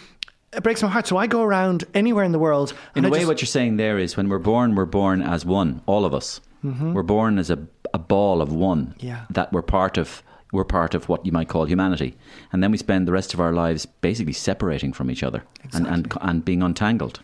[0.56, 1.08] it breaks my heart.
[1.08, 2.74] So I go around anywhere in the world.
[2.96, 5.22] In a I way, just- what you're saying there is when we're born, we're born
[5.22, 6.42] as one, all of us.
[6.64, 7.60] We're born as a,
[7.94, 8.88] a ball of one.
[8.98, 9.06] Mm-hmm.
[9.06, 9.26] Yeah.
[9.30, 10.24] That we're part of.
[10.52, 12.16] We're part of what you might call humanity,
[12.54, 15.86] and then we spend the rest of our lives basically separating from each other and,
[15.86, 17.20] and and being untangled,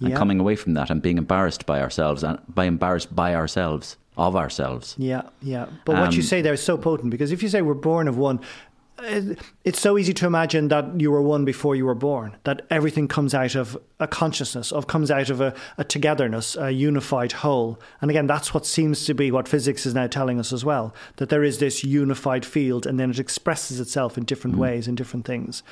[0.00, 3.96] and coming away from that and being embarrassed by ourselves and by embarrassed by ourselves
[4.16, 4.94] of ourselves.
[4.98, 5.66] Yeah, yeah.
[5.84, 8.06] But what you Um, say there is so potent because if you say we're born
[8.08, 8.38] of one,
[8.98, 13.08] it's so easy to imagine that you were one before you were born, that everything
[13.08, 17.78] comes out of a consciousness, of comes out of a, a togetherness, a unified whole.
[18.00, 20.94] And again, that's what seems to be what physics is now telling us as well,
[21.16, 24.62] that there is this unified field and then it expresses itself in different hmm.
[24.62, 25.62] ways in different things.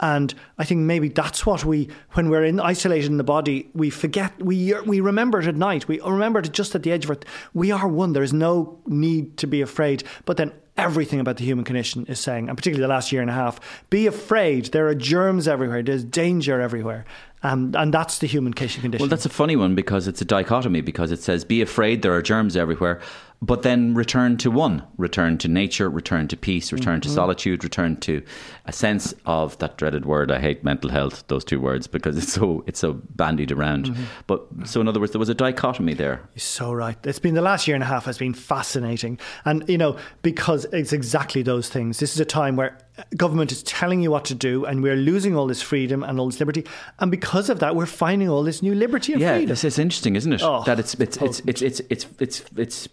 [0.00, 3.88] And I think maybe that's what we, when we're in isolated in the body, we
[3.88, 7.12] forget, we, we remember it at night, we remember it just at the edge of
[7.12, 7.24] it.
[7.54, 10.04] We are one, there is no need to be afraid.
[10.26, 13.30] But then everything about the human condition is saying, and particularly the last year and
[13.30, 13.60] a half,
[13.90, 14.66] be afraid.
[14.66, 15.82] There are germs everywhere.
[15.82, 17.04] There's danger everywhere.
[17.42, 18.90] Um, and that's the human condition.
[18.98, 22.14] Well, that's a funny one because it's a dichotomy because it says, be afraid, there
[22.14, 23.00] are germs everywhere,
[23.46, 24.82] but then return to one.
[24.96, 27.14] Return to nature, return to peace, return to Mhm.
[27.14, 28.22] solitude, return to
[28.64, 30.30] a sense of that dreaded word.
[30.30, 33.86] I hate mental health, those two words, because it's so it's so bandied around.
[33.86, 33.96] Mhm.
[34.26, 36.20] But so, in other words, there was a dichotomy there.
[36.34, 36.96] You're so right.
[37.04, 39.18] It's been the last year and a half has been fascinating.
[39.44, 41.98] And, you know, because it's exactly those things.
[41.98, 42.78] This is a time where
[43.16, 46.26] government is telling you what to do, and we're losing all this freedom and all
[46.26, 46.64] this liberty.
[47.00, 49.56] And because of that, we're finding all this new liberty and yeah, freedom.
[49.56, 50.42] Yeah, it's interesting, isn't it?
[50.42, 51.44] Oh, that it's it's it's, oh.
[51.46, 52.88] it's it's it's it's it's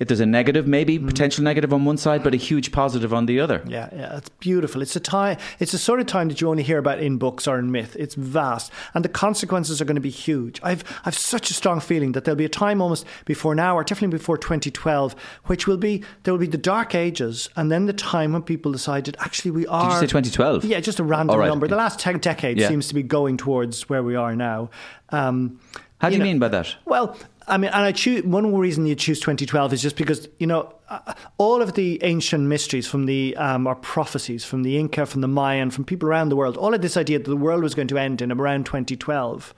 [0.00, 1.06] it, there's a negative, maybe mm.
[1.06, 3.62] potential negative on one side, but a huge positive on the other.
[3.66, 4.82] Yeah, yeah, it's beautiful.
[4.82, 5.38] It's a time.
[5.60, 7.94] It's the sort of time that you only hear about in books or in myth.
[7.98, 10.60] It's vast, and the consequences are going to be huge.
[10.64, 13.84] I've I've such a strong feeling that there'll be a time almost before now, or
[13.84, 15.14] definitely before 2012,
[15.44, 18.72] which will be there will be the dark ages, and then the time when people
[18.72, 19.88] decided actually we are.
[19.88, 20.64] Did you say 2012?
[20.64, 21.66] Yeah, just a random right, number.
[21.66, 21.70] okay.
[21.70, 22.68] The last ten decade Yeah.
[22.68, 24.70] seems to be going towards where we are now.
[25.10, 25.60] Um,
[25.98, 26.74] How do you know- mean by that?
[26.84, 30.46] well, I mean, and I choose one reason you choose 2012 is just because you
[30.46, 35.04] know uh, all of the ancient mysteries from the um, or prophecies from the Inca,
[35.04, 37.62] from the Mayan, from people around the world, all of this idea that the world
[37.62, 39.52] was going to end in around 2012.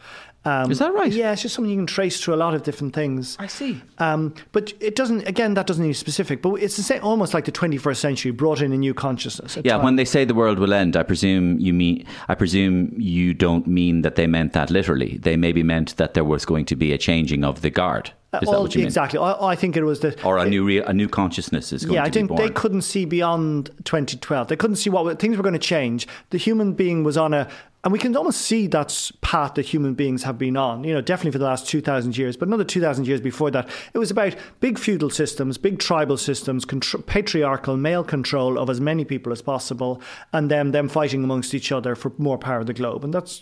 [0.46, 1.12] Um, Is that right?
[1.12, 3.36] Yeah, it's just something you can trace through a lot of different things.
[3.40, 3.82] I see.
[3.98, 5.26] Um, but it doesn't.
[5.26, 6.40] Again, that doesn't need specific.
[6.40, 9.58] But it's the same, almost like the 21st century brought in a new consciousness.
[9.64, 9.84] Yeah, time.
[9.84, 13.66] when they say the world will end, I presume you mean I presume you don't
[13.66, 15.18] mean that they meant that literally.
[15.18, 18.12] They maybe meant that there was going to be a changing of the guard.
[18.34, 18.86] Is that All- what you mean?
[18.86, 19.18] exactly.
[19.18, 21.94] I, I think it was the Or a new re- a new consciousness is going
[21.94, 22.40] to yeah, to I think born.
[22.42, 24.48] they couldn't see beyond 2012.
[24.48, 26.06] They couldn't see what things were going to change.
[26.30, 27.48] The human being was on a,
[27.86, 30.82] and we can almost see that path that human beings have been on.
[30.82, 33.98] You know, definitely for the last 2,000 years, but another 2,000 years before that, it
[33.98, 39.04] was about big feudal systems, big tribal systems, contr- patriarchal male control of as many
[39.04, 42.74] people as possible, and then them fighting amongst each other for more power of the
[42.74, 43.04] globe.
[43.04, 43.40] And that's,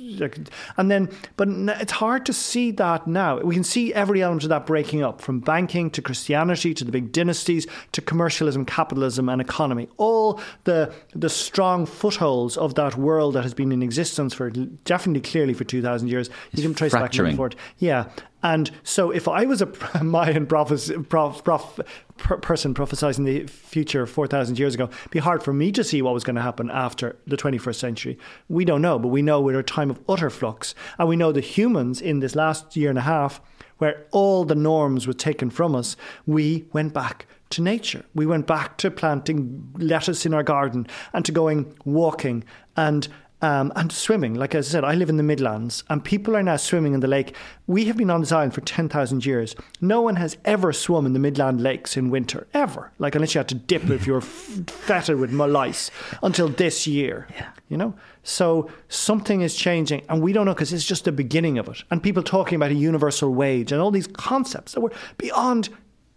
[0.76, 1.48] and then, but
[1.80, 3.40] it's hard to see that now.
[3.40, 6.92] We can see every element of that breaking up from banking to Christianity to the
[6.92, 9.88] big dynasties to commercialism, capitalism, and economy.
[9.96, 15.20] All the the strong footholds of that world that has been in existence for definitely
[15.22, 16.30] clearly for two thousand years.
[16.52, 17.32] You can trace fracturing.
[17.32, 17.56] back forward.
[17.78, 18.08] Yeah.
[18.42, 19.72] And so, if I was a
[20.04, 21.80] Mayan prophes- prof, prof,
[22.18, 26.02] per- person prophesizing the future 4,000 years ago, it'd be hard for me to see
[26.02, 28.18] what was going to happen after the 21st century.
[28.50, 30.74] We don't know, but we know we're a time of utter flux.
[30.98, 33.40] And we know the humans in this last year and a half,
[33.78, 38.04] where all the norms were taken from us, we went back to nature.
[38.14, 42.44] We went back to planting lettuce in our garden and to going walking
[42.76, 43.08] and
[43.44, 44.32] um, and swimming.
[44.32, 47.06] Like I said, I live in the Midlands, and people are now swimming in the
[47.06, 47.36] lake.
[47.66, 49.54] We have been on this island for 10,000 years.
[49.82, 52.90] No one has ever swum in the Midland lakes in winter, ever.
[52.98, 55.90] Like, unless you had to dip if you were f- fetid with lice
[56.22, 57.28] until this year.
[57.34, 57.50] Yeah.
[57.68, 57.94] You know?
[58.22, 61.84] So something is changing, and we don't know because it's just the beginning of it.
[61.90, 65.68] And people talking about a universal wage and all these concepts that were beyond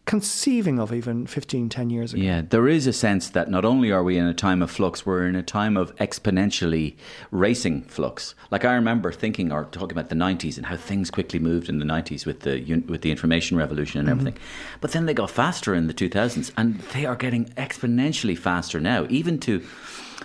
[0.08, 2.24] conceiving of even 15, 10 years ago.
[2.24, 5.06] Yeah, there is a sense that not only are we in a time of flux,
[5.06, 6.96] we're in a time of exponentially
[7.30, 8.34] racing flux.
[8.50, 11.80] Like I remember thinking or talking about the 90s and how things quickly moved in
[11.80, 14.38] the 90s with the with the information revolution and everything.
[14.80, 19.06] But then they got faster in the 2000s and they are getting exponentially faster now,
[19.10, 19.60] even to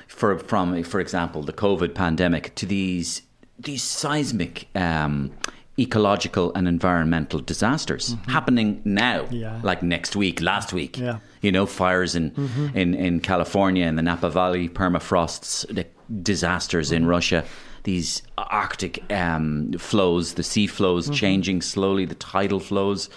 [0.06, 3.22] for from for example, the COVID pandemic to these
[3.58, 5.32] these seismic um,
[5.78, 8.30] ecological and environmental disasters mm-hmm.
[8.30, 9.58] happening now, Yeah.
[9.62, 10.98] like next week, last week.
[10.98, 11.18] Yeah.
[11.40, 12.76] You know, fires in, mm-hmm.
[12.76, 15.86] in, in California, in the Napa Valley, permafrosts, the
[16.22, 17.10] disasters in mm-hmm.
[17.10, 17.44] Russia,
[17.84, 23.08] these Arctic um, flows, the sea flows changing slowly, the tidal flows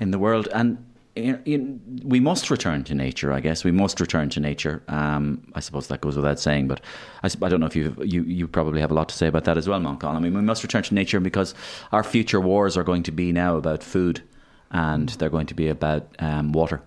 [0.00, 0.48] in the world.
[0.54, 0.78] And
[1.16, 3.62] you- we must return to nature, I guess.
[3.64, 4.82] We must return to nature.
[4.88, 6.80] Um, I suppose that goes without saying, but
[7.22, 9.56] I, I don't know if you you probably have a lot to say about that
[9.56, 10.14] as well, Manchan.
[10.14, 11.54] I mean, we must return to nature because
[11.92, 14.22] our future wars are going to be now about food,
[14.70, 16.82] and they're going to be about um, water.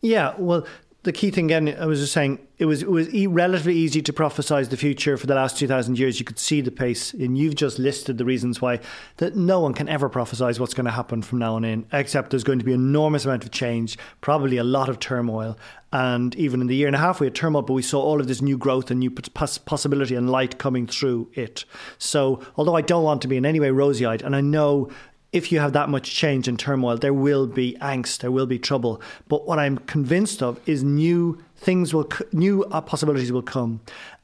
[0.00, 0.66] Yeah, well,
[1.04, 4.02] the key thing again, I was just saying, it was it was e- relatively easy
[4.02, 6.18] to prophesize the future for the last two thousand years.
[6.18, 8.80] You could see the pace, and you've just listed the reasons why
[9.18, 12.30] that no one can ever prophesize what's going to happen from now on in, except
[12.30, 15.56] there's going to be enormous amount of change, probably a lot of turmoil,
[15.92, 18.20] and even in the year and a half we had turmoil, but we saw all
[18.20, 21.64] of this new growth and new pos- possibility and light coming through it.
[21.96, 24.90] So, although I don't want to be in any way rosy-eyed, and I know
[25.32, 28.58] if you have that much change and turmoil, there will be angst, there will be
[28.58, 29.00] trouble.
[29.28, 33.80] But what I'm convinced of is new things will, new uh, possibilities will come.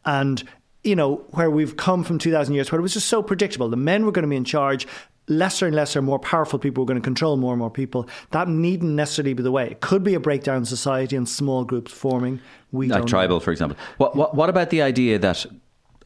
[0.07, 0.43] And,
[0.83, 3.77] you know, where we've come from 2,000 years, where it was just so predictable, the
[3.77, 4.87] men were going to be in charge.
[5.27, 8.07] Lesser and lesser, more powerful people were going to control more and more people.
[8.33, 9.71] That needn't necessarily be the way.
[9.71, 12.41] It could be a breakdown in society and small groups forming.
[12.73, 13.41] We like tribal, know.
[13.41, 13.79] for example.
[13.97, 15.47] What, what what about the idea that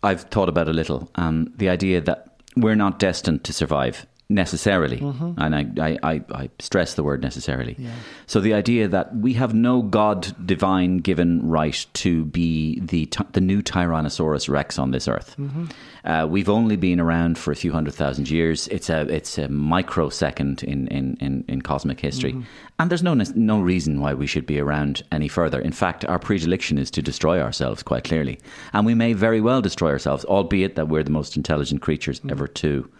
[0.04, 1.10] I've thought about a little?
[1.16, 5.40] Um, the idea that we're not destined to survive necessarily, Mm-hmm.
[5.40, 7.76] and I, I, I, stress the word necessarily.
[8.26, 13.40] So the idea that we have no God divine given right to be the the
[13.40, 15.34] new Tyrannosaurus Rex on this earth.
[15.38, 15.64] Mm-hmm.
[16.04, 18.68] Uh, we've only been around for a few hundred thousand years.
[18.68, 22.42] It's a it's a microsecond in in, in, in cosmic history, Mm-hmm.
[22.78, 25.58] and there's no no reason why we should be around any further.
[25.60, 28.38] In fact, our predilection is to destroy ourselves quite clearly,
[28.74, 32.30] and we may very well destroy ourselves, albeit that we're the most intelligent creatures Mm-hmm.
[32.30, 32.90] ever to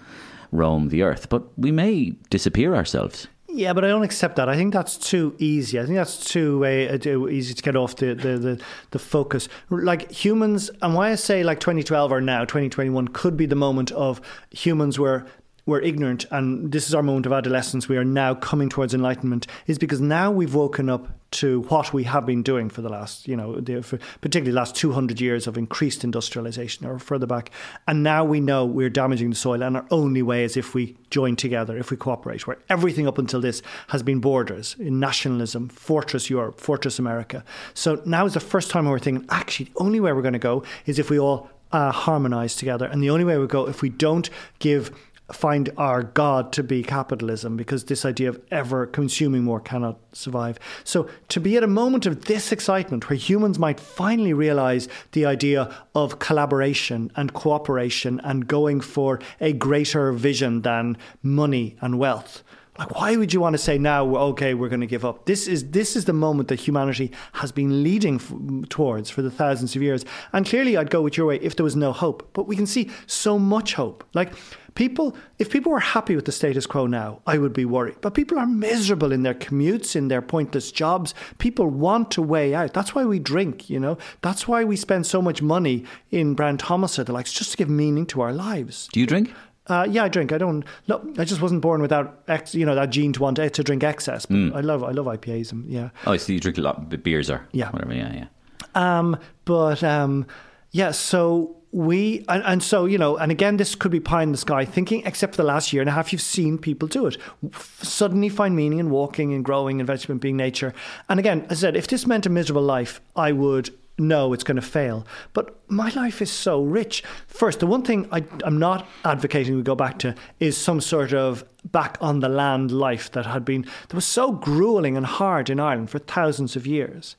[0.52, 1.28] roam the earth.
[1.28, 3.28] But we may disappear ourselves.
[3.50, 4.48] Yeah, but I don't accept that.
[4.48, 5.80] I think that's too easy.
[5.80, 9.48] I think that's too, uh, too easy to get off the, the, the, the focus.
[9.70, 13.90] Like humans, and why I say like 2012 or now, 2021 could be the moment
[13.92, 14.20] of
[14.50, 15.26] humans where
[15.68, 19.46] we're ignorant and this is our moment of adolescence, we are now coming towards enlightenment,
[19.66, 23.28] is because now we've woken up to what we have been doing for the last,
[23.28, 23.82] you know, the,
[24.22, 27.50] particularly last 200 years of increased industrialization or further back.
[27.86, 30.96] And now we know we're damaging the soil, and our only way is if we
[31.10, 35.68] join together, if we cooperate, where everything up until this has been borders in nationalism,
[35.68, 37.44] fortress Europe, fortress America.
[37.74, 40.38] So now is the first time we're thinking, actually, the only way we're going to
[40.38, 42.86] go is if we all uh, harmonize together.
[42.86, 44.90] And the only way we go, if we don't give
[45.32, 50.58] find our God to be capitalism because this idea of ever consuming more cannot survive.
[50.84, 55.26] So, to be at a moment of this excitement where humans might finally realize the
[55.26, 62.42] idea of collaboration and cooperation and going for a greater vision than money and wealth.
[62.78, 65.26] Like, why would you want to say now, okay, we're going to give up?
[65.26, 69.32] This is this is the moment that humanity has been leading f- towards for the
[69.32, 70.04] thousands of years.
[70.32, 72.30] And clearly, I'd go with your way if there was no hope.
[72.34, 74.04] But we can see so much hope.
[74.14, 74.32] Like
[74.78, 77.96] people, if people were happy with the status quo now, I would be worried.
[78.00, 81.14] But people are miserable in their commutes, in their pointless jobs.
[81.38, 82.72] People want to weigh out.
[82.74, 83.68] That's why we drink.
[83.68, 87.32] You know, that's why we spend so much money in Brown Thomas or the likes,
[87.32, 88.88] just to give meaning to our lives.
[88.92, 89.34] Do you drink?
[89.66, 90.32] Uh, yeah, I drink.
[90.32, 90.64] I don't.
[90.86, 93.82] No, I just wasn't born without ex, you know that gene to want to drink
[93.82, 94.24] excess.
[94.26, 95.52] But I love, I love IPAs.
[95.52, 95.90] And, yeah.
[96.06, 97.70] Oh, so you drink a lot of beers or Yeah.
[97.72, 97.92] whatever.
[97.92, 98.28] Yeah, yeah.
[98.74, 100.24] Um, but um,
[100.70, 104.32] yeah, so we and, and so you know, and again, this could be pie in
[104.32, 105.02] the sky thinking.
[105.04, 107.16] Except for the last year and a half, you've seen people do it.
[107.52, 110.72] F- suddenly find meaning in walking and growing and vegetable being nature.
[111.08, 114.44] And again, as I said, if this meant a miserable life, I would know it's
[114.44, 115.06] going to fail.
[115.32, 117.02] But my life is so rich.
[117.26, 121.12] First, the one thing I, I'm not advocating we go back to is some sort
[121.12, 125.50] of back on the land life that had been that was so grueling and hard
[125.50, 127.16] in Ireland for thousands of years.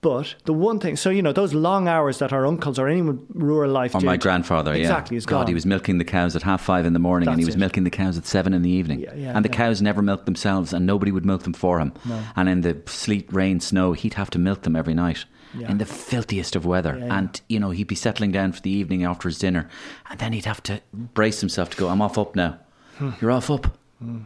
[0.00, 3.26] But the one thing, so you know, those long hours that our uncles or anyone
[3.30, 4.82] rural life Or did, my grandfather, yeah.
[4.82, 5.46] exactly, is God, gone.
[5.48, 7.58] he was milking the cows at half five in the morning and he was it.
[7.58, 9.00] milking the cows at seven in the evening.
[9.00, 9.56] Yeah, yeah, and the yeah.
[9.56, 11.92] cows never milked themselves and nobody would milk them for him.
[12.04, 12.22] no.
[12.36, 15.24] And in the sleet, rain, snow, he'd have to milk them every night.
[15.58, 15.70] Yeah.
[15.70, 16.94] In the filthiest of weather.
[16.96, 17.18] Yeah, yeah.
[17.18, 19.68] And, you know, he'd be settling down for the evening after his dinner.
[20.10, 22.58] And then he'd have to brace himself to go, I'm off up now.
[22.98, 23.10] Hmm.
[23.20, 23.78] You're off up.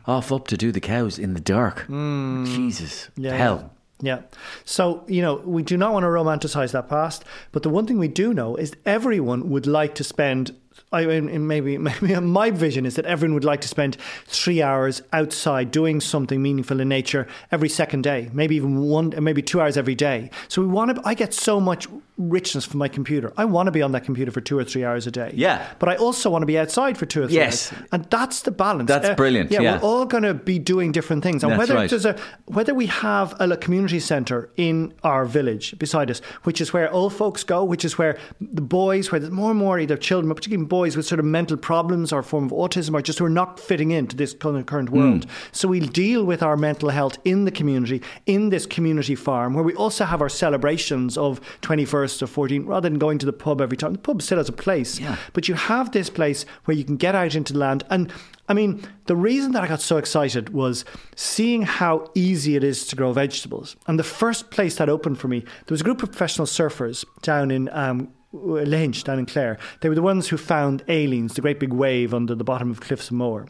[0.05, 1.87] Off up to do the cows in the dark.
[1.89, 3.07] Jesus.
[3.15, 3.25] Hmm.
[3.25, 3.71] Yeah, Hell.
[4.03, 4.23] Yeah.
[4.65, 7.99] So, you know, we do not want to romanticize that past, but the one thing
[7.99, 10.55] we do know is everyone would like to spend
[10.93, 13.97] I mean, maybe, maybe my vision is that everyone would like to spend
[14.27, 19.43] three hours outside doing something meaningful in nature every second day, maybe even one, maybe
[19.43, 20.31] two hours every day.
[20.49, 21.03] So we want to.
[21.05, 21.89] I get so much
[22.31, 23.33] richness for my computer.
[23.37, 25.33] I want to be on that computer for two or three hours a day.
[25.35, 25.67] Yeah.
[25.79, 27.73] but I also want to be outside for two or three Yes.
[27.73, 28.89] hours, and that's the balance.
[28.89, 29.77] That's uh, brilliant, Yeah, yeah.
[29.79, 31.91] we're all going to be doing different things, and That's whether right.
[31.91, 32.17] there's a
[32.47, 37.13] whether we have a, community centre in our village beside us, which is where old
[37.15, 40.37] folks go, which is where the boys, where there's more and more either children, but
[40.37, 43.25] particularly boys with sort of mental problems or a form of autism, or just who
[43.25, 45.27] are not fitting into this current current world.
[45.53, 49.65] So we'll deal with our mental health in the community, in this community farm, where
[49.65, 53.61] we also have our celebrations of 21st or 14, rather than going to the pub
[53.61, 53.93] every time.
[53.93, 55.17] The pub still has a place, Yeah.
[55.33, 57.85] but you have this place where you can get out into the land.
[57.91, 58.13] And
[58.49, 60.85] I mean, the reason that I got so excited was
[61.15, 63.77] seeing how easy it is to grow vegetables.
[63.87, 67.05] And the first place that opened for me, there was a group of professional surfers
[67.23, 69.59] down in um, Lahinch, down in Clare.
[69.81, 72.81] They were the ones who found Aileens, the great big wave under the bottom of
[72.81, 73.47] Cliffs of Moher.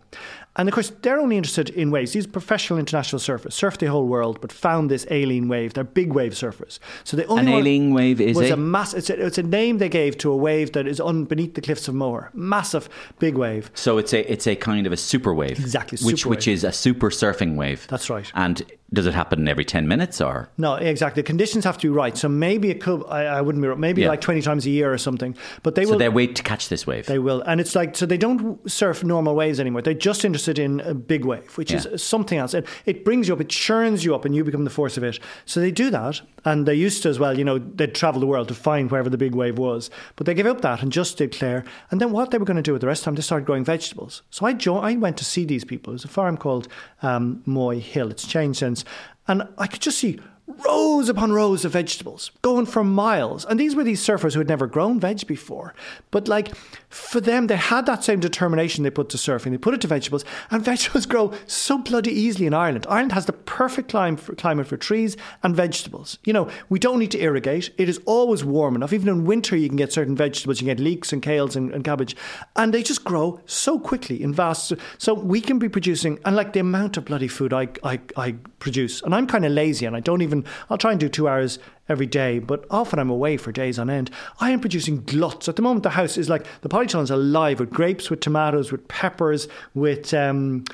[0.55, 2.13] And of course, they're only interested in waves.
[2.13, 5.73] These professional international surfers surf the whole world, but found this Aileen wave.
[5.73, 6.79] They're big wave surfers.
[7.05, 8.93] So the only An Aileen wave is was a- a mass.
[8.93, 11.63] It's a, it's a name they gave to a wave that is un, beneath the
[11.63, 12.31] cliffs of Moher.
[12.35, 12.89] Massive,
[13.19, 13.71] big wave.
[13.75, 16.55] So it's a it's a kind of a super wave, Exactly, which super which wave.
[16.57, 17.87] is a super surfing wave.
[17.89, 18.31] That's right.
[18.35, 18.63] And
[18.93, 20.49] does it happen every ten minutes or?
[20.59, 21.23] No, exactly.
[21.23, 22.17] The conditions have to be right.
[22.17, 23.05] So maybe it could.
[23.09, 23.69] I, I wouldn't be.
[23.69, 24.09] right, Maybe Yeah.
[24.09, 25.37] like twenty times a year or something.
[25.63, 25.99] But they So will.
[25.99, 27.07] they wait to catch this wave.
[27.07, 29.83] They will, and it's like so they don't surf normal waves anymore.
[29.83, 31.83] They're just interested in a big wave, which Yeah.
[31.93, 32.55] is something else.
[32.55, 35.05] and it brings you up, it churns you up, and you become the force of
[35.05, 35.19] it.
[35.47, 37.39] So they do that, and they used to as well.
[37.39, 40.35] You know, they'd travel the world to find wherever the big wave was, but they
[40.35, 41.65] gave up that and just did Clare.
[41.91, 43.23] And then what they were going to do with the rest of the time, they
[43.23, 44.23] started growing vegetables.
[44.31, 45.93] So I jo- I went to see these people.
[45.93, 46.69] There's a farm called
[47.03, 48.11] um, Moy Hill.
[48.11, 48.82] It's changed since,
[49.29, 53.45] and I could just see rows upon rows of vegetables going for miles.
[53.45, 55.75] And these were these surfers who had never grown veg before.
[56.11, 56.55] But like
[56.89, 59.53] for them, they had that same determination they put to surfing.
[59.53, 62.87] They put it to vegetables, and vegetables grow so bloody easily in Ireland.
[62.89, 66.19] Ireland has the perfect clim- for, climate for trees and vegetables.
[66.25, 67.71] You know, we don't need to irrigate.
[67.79, 68.93] It is always warm enough.
[68.93, 70.61] Even in winter, you can get certain vegetables.
[70.61, 72.17] You can get leeks and kales and, and cabbage,
[72.57, 74.73] and they just grow so quickly in vast.
[74.99, 78.33] So we can be producing, and like the amount of bloody food I I, I
[78.59, 81.09] produce, and I'm kind of lazy, and I don't even even, I'll try and do
[81.09, 81.59] two hours
[81.89, 84.11] every day, but often I'm away for days on end.
[84.41, 85.49] I am producing gluts.
[85.49, 88.87] At the moment, the house is like, the polytunnel's alive with grapes, with tomatoes, with
[88.89, 90.65] peppers, with, um,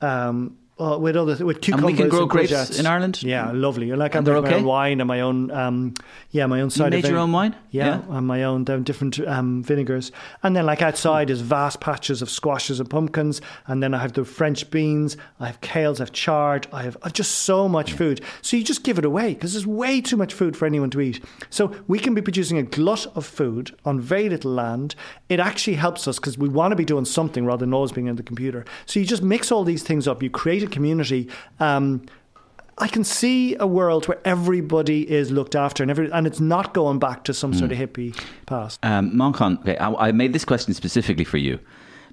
[0.00, 2.78] um, uh, with other with And cucumbers we can grow grapes courgettes.
[2.80, 3.22] in Ireland?
[3.22, 3.90] Yeah, lovely.
[3.92, 4.58] Like I And they're make my okay?
[4.58, 5.94] own wine and my own, um,
[6.30, 6.96] yeah, my own cider.
[6.96, 7.54] made your own wine?
[7.70, 8.16] Yeah, Yeah.
[8.16, 10.12] and my own different um, vinegars.
[10.42, 13.40] And then like outside is vast patches of squashes and pumpkins.
[13.66, 15.16] And then I have the French beans.
[15.40, 16.00] I have kales.
[16.00, 16.66] I have chard.
[16.72, 18.20] I have I've just so much food.
[18.42, 21.00] So you just give it away because there's way too much food for anyone to
[21.00, 21.24] eat.
[21.50, 24.94] So we can be producing a glut of food on very little land.
[25.28, 28.06] It actually helps us because we want to be doing something rather than always being
[28.06, 28.64] in the computer.
[28.86, 30.22] So you just mix all these things up.
[30.22, 31.28] You create community.
[31.60, 32.02] Um,
[32.80, 36.74] I can see a world where everybody is looked after and every, and it's not
[36.74, 38.16] going back to some sort of hippie
[38.46, 38.78] past.
[38.84, 41.58] Um, Manchan, okay, I, I made this question specifically for you,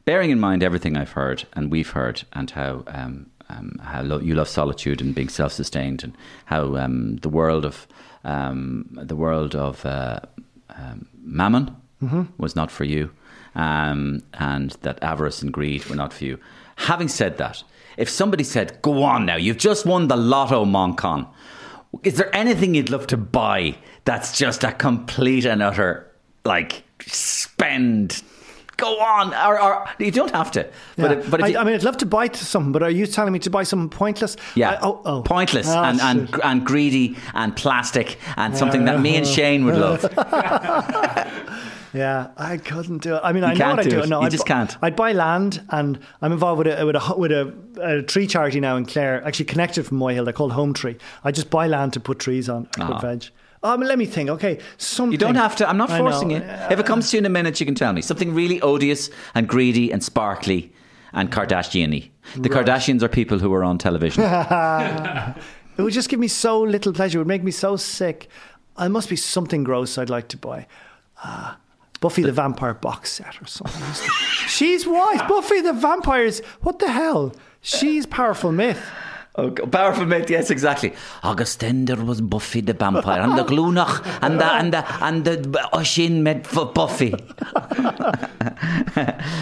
[0.05, 4.19] bearing in mind everything I've heard and we've heard, and how um, um, how lo-
[4.19, 7.87] you love solitude and being self-sustained, and how um, the world of
[8.23, 10.19] um, the world of uh,
[10.75, 11.75] um, mammon
[12.37, 13.11] was not for you,
[13.53, 16.39] um, and that avarice and greed were not for you.
[16.77, 17.63] Having said that,
[17.97, 21.27] if somebody said, "Go on now, you've just won the lotto, Manchan,"
[22.03, 23.75] is there anything you'd love to buy
[24.05, 26.11] that's just a complete and utter
[26.43, 28.21] like spend?
[28.77, 30.67] Go on, or, or you don't have to.
[30.97, 31.29] But Yeah.
[31.29, 33.39] but I, you, I mean, I'd love to buy something, but are you telling me
[33.39, 34.35] to buy something pointless?
[34.53, 35.21] yeah, I- oh, oh.
[35.21, 36.39] pointless Ah, and, and shit.
[36.43, 40.01] and greedy and plastic and something that me and Shane would love.
[41.95, 43.21] Yeah, I couldn't do it.
[43.23, 44.09] I mean, I know what I do it.
[44.09, 44.75] No, You I'd, just can't.
[44.81, 48.59] I'd buy land, and I'm involved with a with a with a, a tree charity
[48.59, 50.25] now in Clare, actually connected from Moyhill.
[50.25, 50.97] They're called Home Tree.
[51.23, 52.67] I just buy land to put trees on.
[52.77, 52.99] I put Ah.
[52.99, 53.25] veg.
[53.63, 54.29] Um, let me think.
[54.29, 55.11] Okay, something.
[55.13, 55.67] You don't have to.
[55.69, 56.37] I'm not forcing you.
[56.69, 59.09] If it comes to you in a minute, you can tell me something really odious
[59.33, 60.71] and greedy and sparkly
[61.13, 62.11] and Kardashian-y.
[62.35, 64.23] The Kardashians are people who are on television.
[65.77, 67.17] It would just give me so little pleasure.
[67.17, 68.29] It would make me so sick.
[68.79, 70.67] It must be something gross I'd like to buy.
[71.21, 71.57] Ah,
[72.05, 73.81] Buffy the Vampire box set or something.
[74.47, 75.23] She's wise.
[75.27, 76.39] Buffy the Vampires.
[76.61, 77.33] What the hell?
[77.61, 78.79] She's powerful myth.
[79.37, 80.93] Oh, g- powerful myth, yes, exactly.
[81.23, 85.37] Augustender was Buffy the vampire, and the Glunach, and the and the and the
[85.73, 87.13] Oshin met for Buffy.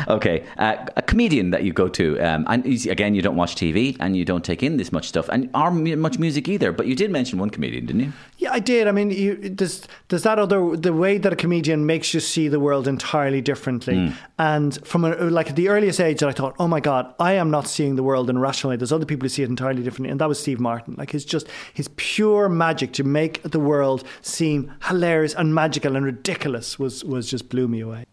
[0.08, 3.96] okay, uh, a comedian that you go to, um, and again, you don't watch TV
[4.00, 6.72] and you don't take in this much stuff, and or mu- much music either.
[6.72, 8.14] But you did mention one comedian, didn't you?
[8.38, 8.88] Yeah, I did.
[8.88, 12.48] I mean, you, does does that other the way that a comedian makes you see
[12.48, 14.14] the world entirely differently?
[14.40, 17.52] And from a, like the earliest age, that I thought, oh my god, I am
[17.52, 18.78] not seeing the world in a rational way.
[18.78, 20.96] There's other people who see it entirely differently, and that was Steve Martin.
[20.98, 26.06] Like his just his pure magic to make the world seem hilarious and magical and
[26.06, 28.06] ridiculous was was just blew me away.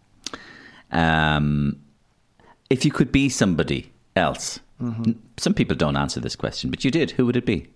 [0.92, 1.80] Um,
[2.68, 6.90] if you could be somebody else, n- some people don't answer this question, but you
[6.90, 7.12] did.
[7.12, 7.68] Who would it be?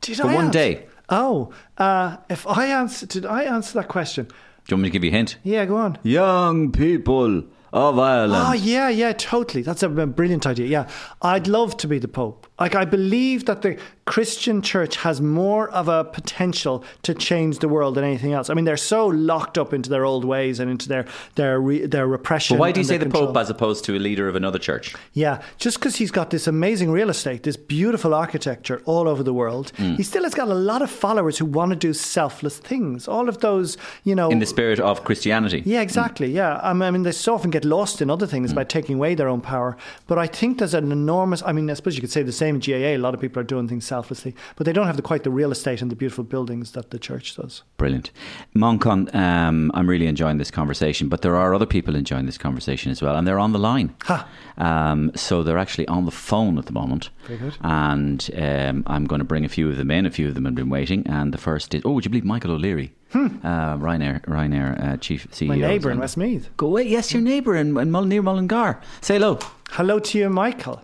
[0.00, 0.86] Did For I one answer- day.
[1.10, 4.24] Oh, uh, if I answer, did I answer that question?
[4.26, 4.32] Do
[4.70, 5.36] you want me to give you a hint?
[5.42, 5.98] Yeah, go on.
[6.02, 7.44] Young people
[7.74, 8.44] of Ireland.
[8.46, 9.62] Oh yeah, yeah, totally.
[9.62, 10.66] That's a brilliant idea.
[10.66, 10.88] Yeah,
[11.22, 12.46] I'd love to be the Pope.
[12.60, 17.68] Like I believe that the Christian Church has more of a potential to change the
[17.68, 18.50] world than anything else.
[18.50, 21.86] I mean, they're so locked up into their old ways and into their their re,
[21.86, 22.56] their repression.
[22.56, 23.28] But why do you say the control.
[23.28, 24.94] Pope as opposed to a leader of another church?
[25.14, 29.32] Yeah, just because he's got this amazing real estate, this beautiful architecture all over the
[29.32, 29.94] world, Hmm.
[29.94, 33.08] he still has got a lot of followers who want to do selfless things.
[33.08, 35.62] All of those, you know, In the spirit of Christianity.
[35.64, 36.30] Yeah, exactly.
[36.30, 38.56] Yeah, I mean, I mean, they so often get lost in other things Mm.
[38.56, 39.76] by taking away their own power.
[40.06, 41.42] But I think there's an enormous.
[41.46, 42.94] I mean, I suppose you could say the same in GAA.
[42.94, 45.30] A lot of people are doing things selflessly, but they don't have the, quite the
[45.30, 47.62] real estate and the beautiful buildings that the church does.
[47.76, 48.10] Brilliant.
[48.56, 52.90] Manchan, um, I'm really enjoying this conversation, but there are other people enjoying this conversation
[52.90, 53.94] as well, and they're on the line.
[54.04, 54.28] Ha.
[54.58, 57.10] Um, so they're actually on the phone at the moment.
[57.26, 57.56] Very good.
[57.60, 60.06] And um, I'm going to bring a few of them in.
[60.06, 61.06] A few of them have been waiting.
[61.06, 62.92] And the first is, oh, would you believe Michael O'Leary?
[63.14, 65.54] Uh, Ryanair, Ryanair uh, chief CEO.
[65.54, 65.60] Hmm.
[65.60, 66.48] My neighbour in Westmeath.
[66.56, 66.82] Go away.
[66.82, 68.80] Yes, your neighbour in, in Mull- near Mullingar.
[69.02, 69.38] Say hello.
[69.70, 70.82] Hello to you, Michael.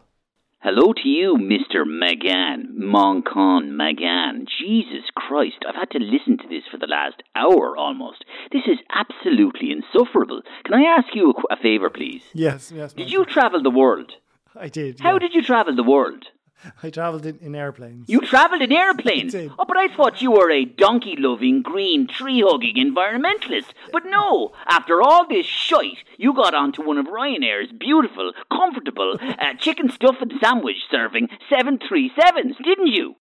[0.62, 1.86] Hello to you, Mr.
[1.86, 4.44] Magan, Manchan Magan.
[4.61, 8.26] Jesus Christ, I've had to listen to this for the last hour almost.
[8.52, 10.42] This is absolutely insufferable.
[10.66, 12.22] Can I ask you a, qu- a favour, please?
[12.34, 12.92] Yes, yes.
[12.92, 14.12] Did you travel the world?
[14.54, 15.00] I did.
[15.00, 15.20] How yeah.
[15.20, 16.26] did you travel the world?
[16.82, 18.08] I travelled in, in airplanes.
[18.08, 19.34] You travelled in airplanes.
[19.58, 23.66] Oh, but I thought you were a donkey loving, green, tree hugging environmentalist.
[23.92, 29.54] But no, after all this shite, you got onto one of Ryanair's beautiful, comfortable, uh,
[29.58, 33.16] chicken stuffed sandwich serving 737s, didn't you?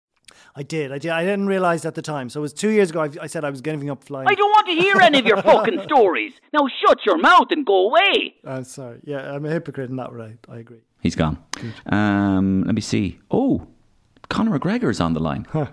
[0.55, 0.91] I did.
[0.91, 1.11] I did.
[1.11, 2.31] I didn't realise at the time.
[2.31, 3.03] So it was two years ago.
[3.03, 4.27] I, I said I was giving up flying.
[4.27, 6.33] I don't want to hear any of your fucking stories.
[6.53, 8.37] Now shut your mouth and go away.
[8.45, 9.01] I'm sorry.
[9.05, 10.37] Yeah, I'm a hypocrite in that way.
[10.49, 10.81] I agree.
[11.07, 11.39] He's gone.
[11.87, 13.21] Um, let me see.
[13.31, 13.69] Oh,
[14.29, 15.47] Conor McGregor's on the line.
[15.53, 15.67] Huh.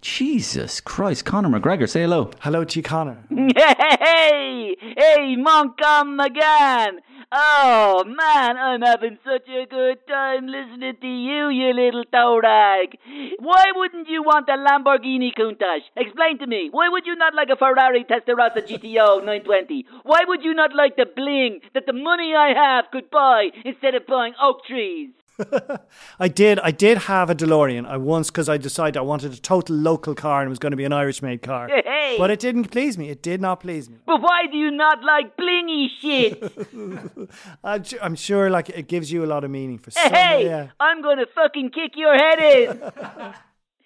[0.00, 2.30] Jesus Christ, Conor McGregor, say hello.
[2.40, 3.18] Hello to you, Conor.
[3.30, 7.00] Hey, hey, Manchan Magan.
[7.30, 12.96] Oh man, I'm having such a good time listening to you, you little toe rag.
[13.38, 15.82] Why wouldn't you want a Lamborghini Countach?
[15.94, 16.70] Explain to me.
[16.70, 19.84] Why would you not like a Ferrari Testarossa GTO 920?
[20.04, 23.94] Why would you not like the bling that the money I have could buy instead
[23.94, 25.10] of buying oak trees?
[26.20, 26.58] I did.
[26.60, 27.86] I did have a DeLorean.
[27.86, 30.72] I once because I decided I wanted a total local car and it was going
[30.72, 31.68] to be an Irish-made car.
[31.68, 32.16] Hey.
[32.18, 33.10] But it didn't please me.
[33.10, 33.96] It did not please me.
[34.06, 37.30] But why do you not like blingy shit?
[37.64, 40.10] I'm, su- I'm sure, like it gives you a lot of meaning for some.
[40.12, 40.68] Hey, Yeah.
[40.80, 42.80] I'm gonna fucking kick your head in.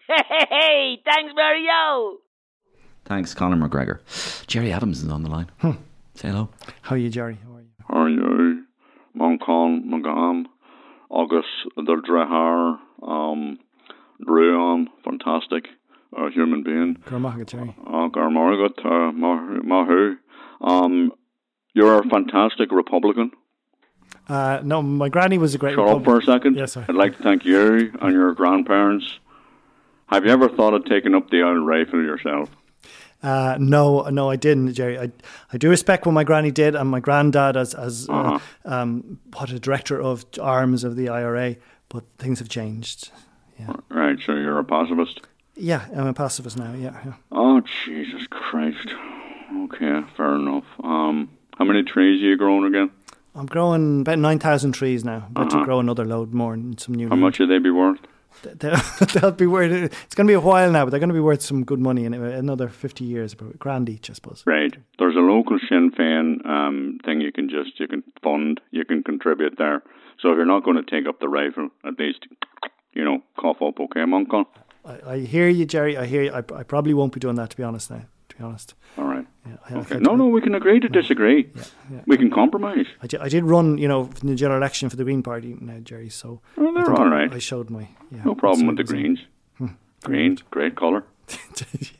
[0.08, 2.18] hey, hey, thanks, Mario.
[3.04, 3.98] Thanks, Conor McGregor.
[4.46, 5.50] Gerry Adams is on the line.
[5.58, 5.72] Hmm.
[6.14, 6.50] Say hello.
[6.82, 7.38] How are you, Gerry?
[7.44, 7.68] How are you?
[7.88, 8.64] How are you?
[9.16, 10.46] Manchan, Magan,
[11.12, 13.58] August, the Drahar, um,
[14.26, 15.66] Dreon, fantastic,
[16.16, 16.96] uh, human being.
[17.86, 20.16] Uh, Garmargot, uh, Mahu.
[20.62, 21.12] Um,
[21.74, 23.32] you're a fantastic Republican.
[24.28, 25.74] Uh, no, my granny was a great.
[25.74, 26.56] Shut up for a second.
[26.56, 26.86] Yes, sir.
[26.88, 29.18] I'd like to thank you and your grandparents.
[30.06, 32.48] Have you ever thought of taking up the old rifle yourself?
[33.22, 34.98] Uh, no, no, I didn't, Gerry.
[34.98, 35.10] I,
[35.52, 38.38] I do respect what my granny did, and my granddad as as uh, Uh-huh.
[38.64, 41.56] um, what a director of arms of the IRA.
[41.88, 43.10] But things have changed.
[43.90, 45.20] Right, so you're a pacifist.
[45.54, 46.72] Yeah, I'm a pacifist now.
[46.72, 47.12] Yeah, yeah.
[47.30, 48.88] Oh, Jesus Christ.
[49.64, 50.64] Okay, fair enough.
[50.82, 52.90] Um, how many trees are you growing again?
[53.34, 55.26] I'm growing about nine thousand trees now.
[55.30, 55.64] About to Uh-huh.
[55.64, 57.08] grow another load more and some new.
[57.08, 58.00] How much would they be worth?
[58.42, 58.76] They'll,
[59.14, 59.72] they'll be worth.
[59.72, 61.80] It's going to be a while now, but they're going to be worth some good
[61.80, 64.42] money in another fifty years, about grand each, I suppose.
[64.46, 64.74] Right.
[64.98, 69.02] There's a local Sinn Féin um, thing you can just you can fund, you can
[69.02, 69.82] contribute there.
[70.20, 72.26] So if you're not going to take up the rifle, at least
[72.92, 74.46] you know cough up, okay, Manchan.
[74.84, 75.96] I, I hear you, Gerry.
[75.96, 76.32] I hear you.
[76.32, 77.90] I, I probably won't be doing that, to be honest.
[77.90, 78.74] Now, to be honest.
[78.98, 79.11] All right.
[79.46, 79.88] Yeah, I, I Okay.
[79.90, 81.50] can't No, no, we can agree to disagree.
[81.90, 82.00] yeah.
[82.06, 82.86] We can compromise.
[83.02, 85.56] I did, I did run, you know, in the general election for the Green Party
[85.60, 86.08] now, Gerry.
[86.10, 87.32] So Oh, I they're all right.
[87.32, 89.20] I showed my yeah, No problem with the Greens.
[89.58, 89.76] greens.
[90.04, 91.04] Green, great colour.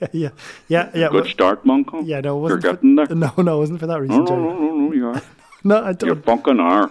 [0.01, 0.29] yeah, yeah,
[0.69, 1.09] yeah, yeah.
[1.09, 2.03] Good well- start, Manchan.
[2.07, 3.07] yeah, no, it You're wasn't for, getting there.
[3.15, 4.43] No, no, it wasn't for that reason, no, Gerry.
[4.43, 5.23] no, no, no, you are.
[5.65, 6.07] No, I don't.
[6.09, 6.91] You're Bunking R.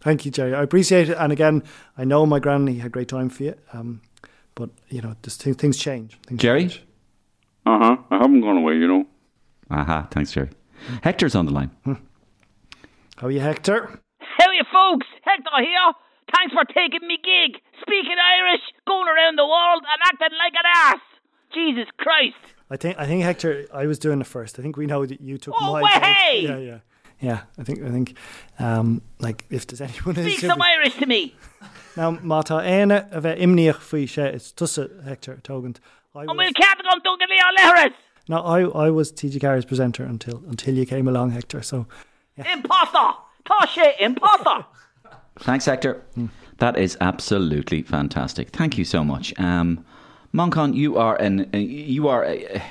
[0.00, 0.54] Thank you, Gerry.
[0.54, 1.16] I appreciate it.
[1.18, 1.62] And again,
[1.96, 3.54] I know my granny had great time for you.
[3.72, 4.02] Um,
[4.54, 6.18] but you know, just th- things change.
[6.26, 6.60] Things Gerry?
[6.62, 6.82] change.
[7.66, 7.96] Uh huh.
[8.10, 9.04] I haven't gone away, you know.
[9.70, 10.50] Aha, thanks, Gerry.
[11.02, 11.70] Hector's on the line.
[13.16, 14.00] How are you, Hector?
[14.20, 15.06] How are you folks?
[15.22, 15.92] Hector here.
[16.34, 17.60] Thanks for taking me gig.
[17.82, 21.00] Speaking Irish, going around the world and acting like an ass.
[21.54, 22.36] Jesus Christ.
[22.70, 23.66] I think I think Hector.
[23.72, 24.58] I was doing it first.
[24.58, 25.82] I think we know that you took Oh, my.
[25.82, 26.40] way hey!
[26.42, 26.78] Yeah, yeah,
[27.20, 27.40] yeah.
[27.58, 28.16] I think I think,
[28.58, 31.34] um, like if there's anyone who's Speak some Irish to me.
[31.96, 35.76] now mata éine a bheith imníoch faoi sé is tusa Hector Ó hEochagáin.
[36.16, 37.92] I And was, we'll cat on Duncan Leo Lehrers.
[38.28, 41.62] no, I I was TG4's presenter until until you came along, Hector.
[41.62, 41.86] So
[42.36, 43.18] Imposter.
[43.44, 44.64] Tasha, imposter.
[45.40, 46.02] Thanks, Hector.
[46.58, 48.50] That is absolutely fantastic.
[48.50, 49.32] Thank you so much.
[49.38, 49.84] Um,
[50.34, 52.62] Manchan, you are an uh, you are a,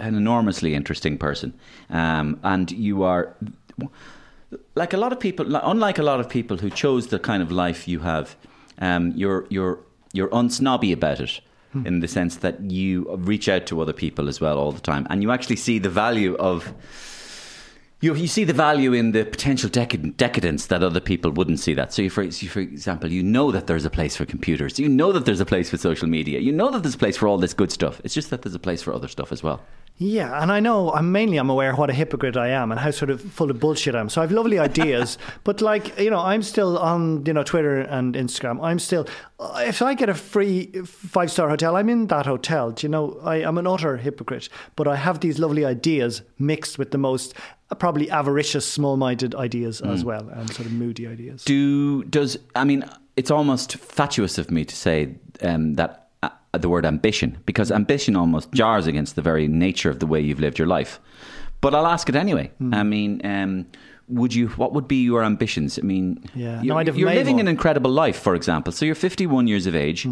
[0.00, 1.52] an enormously interesting person,
[1.90, 3.36] um, and you are
[4.74, 5.54] like a lot of people.
[5.56, 8.36] Unlike a lot of people who chose the kind of life you have,
[8.78, 9.78] um, you're you're
[10.12, 11.40] you're unsnobby about it.
[11.76, 11.86] Hmm.
[11.86, 15.06] In the sense that you reach out to other people as well all the time,
[15.10, 16.72] and you actually see the value of
[18.00, 21.72] you, you see the value in the potential decad- decadence that other people wouldn't see
[21.74, 21.94] that.
[21.94, 24.78] So, you, for, you, for example, you know that there's a place for computers.
[24.78, 26.40] You know that there's a place for social media.
[26.40, 28.00] You know that there's a place for all this good stuff.
[28.04, 29.62] It's just that there's a place for other stuff as well.
[29.98, 32.90] Yeah, and I know I'm mainly I'm aware what a hypocrite I am and how
[32.90, 34.10] sort of full of bullshit I am.
[34.10, 38.14] So I've lovely ideas, but like you know, I'm still on you know Twitter and
[38.14, 38.62] Instagram.
[38.62, 39.06] I'm still
[39.40, 42.72] if I get a free five star hotel, I'm in that hotel.
[42.72, 43.18] Do you know?
[43.22, 47.32] I am an utter hypocrite, but I have these lovely ideas mixed with the most
[47.32, 51.44] uh, probably avaricious, small minded ideas as well, and sort of moody ideas.
[51.44, 52.84] Do does I mean
[53.16, 58.14] it's almost fatuous of me to say um, that uh, the word ambition because ambition
[58.16, 61.00] almost jars against the very nature of the way you've lived your life.
[61.60, 62.52] But I'll ask it anyway.
[62.72, 63.66] I mean, um,
[64.08, 64.48] would you?
[64.50, 65.78] What would be your ambitions?
[65.78, 66.62] I mean, Yeah.
[66.62, 67.40] you're, No, you're living one.
[67.46, 68.18] an incredible life.
[68.18, 70.06] For example, so you're 51 years of age.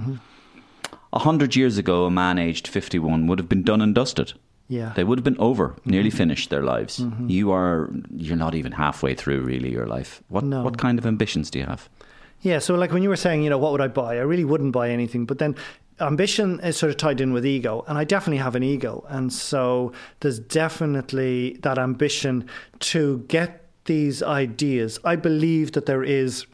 [1.13, 4.33] A hundred years ago, a man aged 51 would have been done and dusted.
[4.69, 4.93] Yeah.
[4.97, 5.91] They would have been over, mm-hmm.
[5.91, 7.01] nearly finished their lives.
[7.01, 7.29] Mm-hmm.
[7.29, 10.23] You are you're not even halfway through really your life.
[10.29, 10.63] What No.
[10.63, 11.89] what kind of ambitions do you have?
[12.41, 14.17] Yeah, so like when you were saying, you know, what would I buy?
[14.17, 15.25] I really wouldn't buy anything.
[15.25, 15.55] But then
[16.01, 19.05] ambition is sort of tied in with ego, and I definitely have an ego.
[19.09, 22.49] And so there's definitely that ambition
[22.81, 24.99] to get these ideas.
[25.05, 26.47] I believe that there is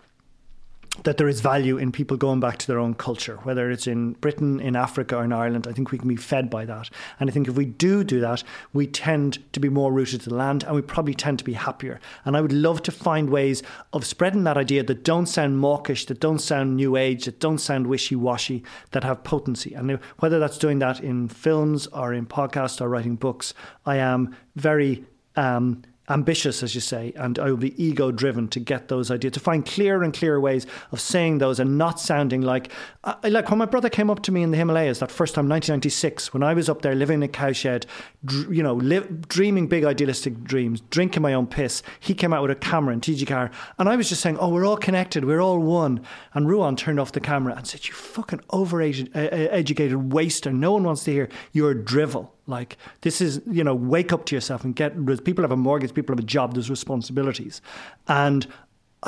[1.05, 4.12] that there is value in people going back to their own culture, whether it's in
[4.14, 5.66] Britain, in Africa, or in Ireland.
[5.66, 6.91] I think we can be fed by that.
[7.18, 10.28] And I think if we do do that, we tend to be more rooted to
[10.28, 12.01] the land and we probably tend to be happier.
[12.24, 13.62] And I would love to find ways
[13.93, 17.59] of spreading that idea that don't sound mawkish, that don't sound new age, that don't
[17.59, 19.74] sound wishy washy, that have potency.
[19.74, 23.55] And whether that's doing that in films or in podcasts or writing books,
[23.86, 25.05] I am very.
[25.36, 29.32] Um, ambitious, as you say, and I will be ego driven to get those ideas,
[29.34, 32.72] to find clearer and clearer ways of saying those and not sounding like,
[33.04, 35.48] uh, like when my brother came up to me in the Himalayas that first time,
[35.48, 37.86] 1996, when I was up there living in a cowshed,
[38.24, 41.82] dr- you know, li- dreaming big idealistic dreams, drinking my own piss.
[42.00, 44.66] He came out with a camera and TG4, and I was just saying, oh, we're
[44.66, 46.00] all connected, we're all one.
[46.34, 50.82] And Ruan turned off the camera and said, you fucking overeducated uh, waster, no one
[50.82, 52.34] wants to hear your drivel.
[52.51, 54.92] Like this is, you know, wake up to yourself and get.
[55.24, 55.94] People have a mortgage.
[55.94, 56.55] People have a job.
[56.55, 57.62] There's responsibilities,
[58.09, 58.46] and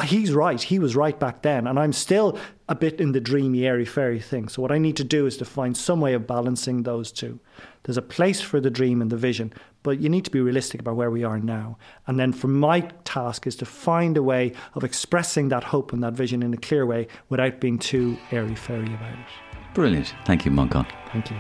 [0.05, 0.63] he's right.
[0.63, 2.39] He was right back then, and I'm still
[2.69, 4.49] a bit in the dreamy, airy fairy thing.
[4.49, 7.39] So what I need to do is to find some way of balancing those two.
[7.83, 10.81] There's a place for the dream and the vision, but you need to be realistic
[10.81, 11.77] about where we are now.
[12.07, 16.03] And then for my task is to find a way of expressing that hope and
[16.05, 19.75] that vision in a clear way without being too airy fairy about it.
[19.75, 20.15] Brilliant.
[20.25, 20.87] Thank you, Manchan.
[21.13, 21.37] Thank you.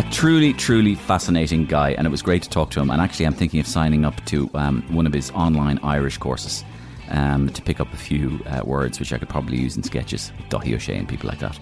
[0.00, 2.88] A truly, truly fascinating guy, and it was great to talk to him.
[2.88, 6.64] And actually, I'm thinking of signing up to um, one of his online Irish courses
[7.10, 10.32] um, to pick up a few uh, words which I could probably use in sketches
[10.38, 11.60] with Ó Sé and people like that.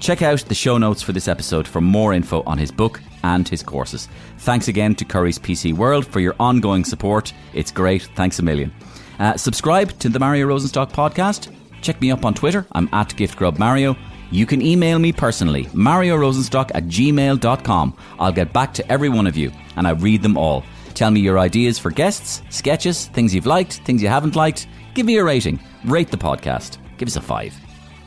[0.00, 3.46] Check out the show notes for this episode for more info on his book and
[3.46, 4.08] his courses.
[4.38, 7.34] Thanks again to Currys PC World for your ongoing support.
[7.52, 8.08] It's great.
[8.14, 8.72] Thanks a million.
[9.18, 11.54] Uh, subscribe to the Mario Rosenstock podcast.
[11.82, 12.66] Check me up on Twitter.
[12.72, 13.98] I'm at GiftGrubMario.
[14.30, 17.96] You can email me personally, mariorosenstock at gmail.com.
[18.18, 20.64] I'll get back to every one of you and I read them all.
[20.94, 24.66] Tell me your ideas for guests, sketches, things you've liked, things you haven't liked.
[24.94, 25.60] Give me a rating.
[25.84, 26.78] Rate the podcast.
[26.96, 27.54] Give us a five.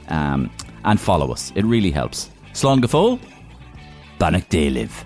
[0.07, 0.49] Um,
[0.85, 1.51] and follow us.
[1.55, 2.31] It really helps.
[2.53, 3.19] Slán
[4.17, 5.05] Bannock Day live.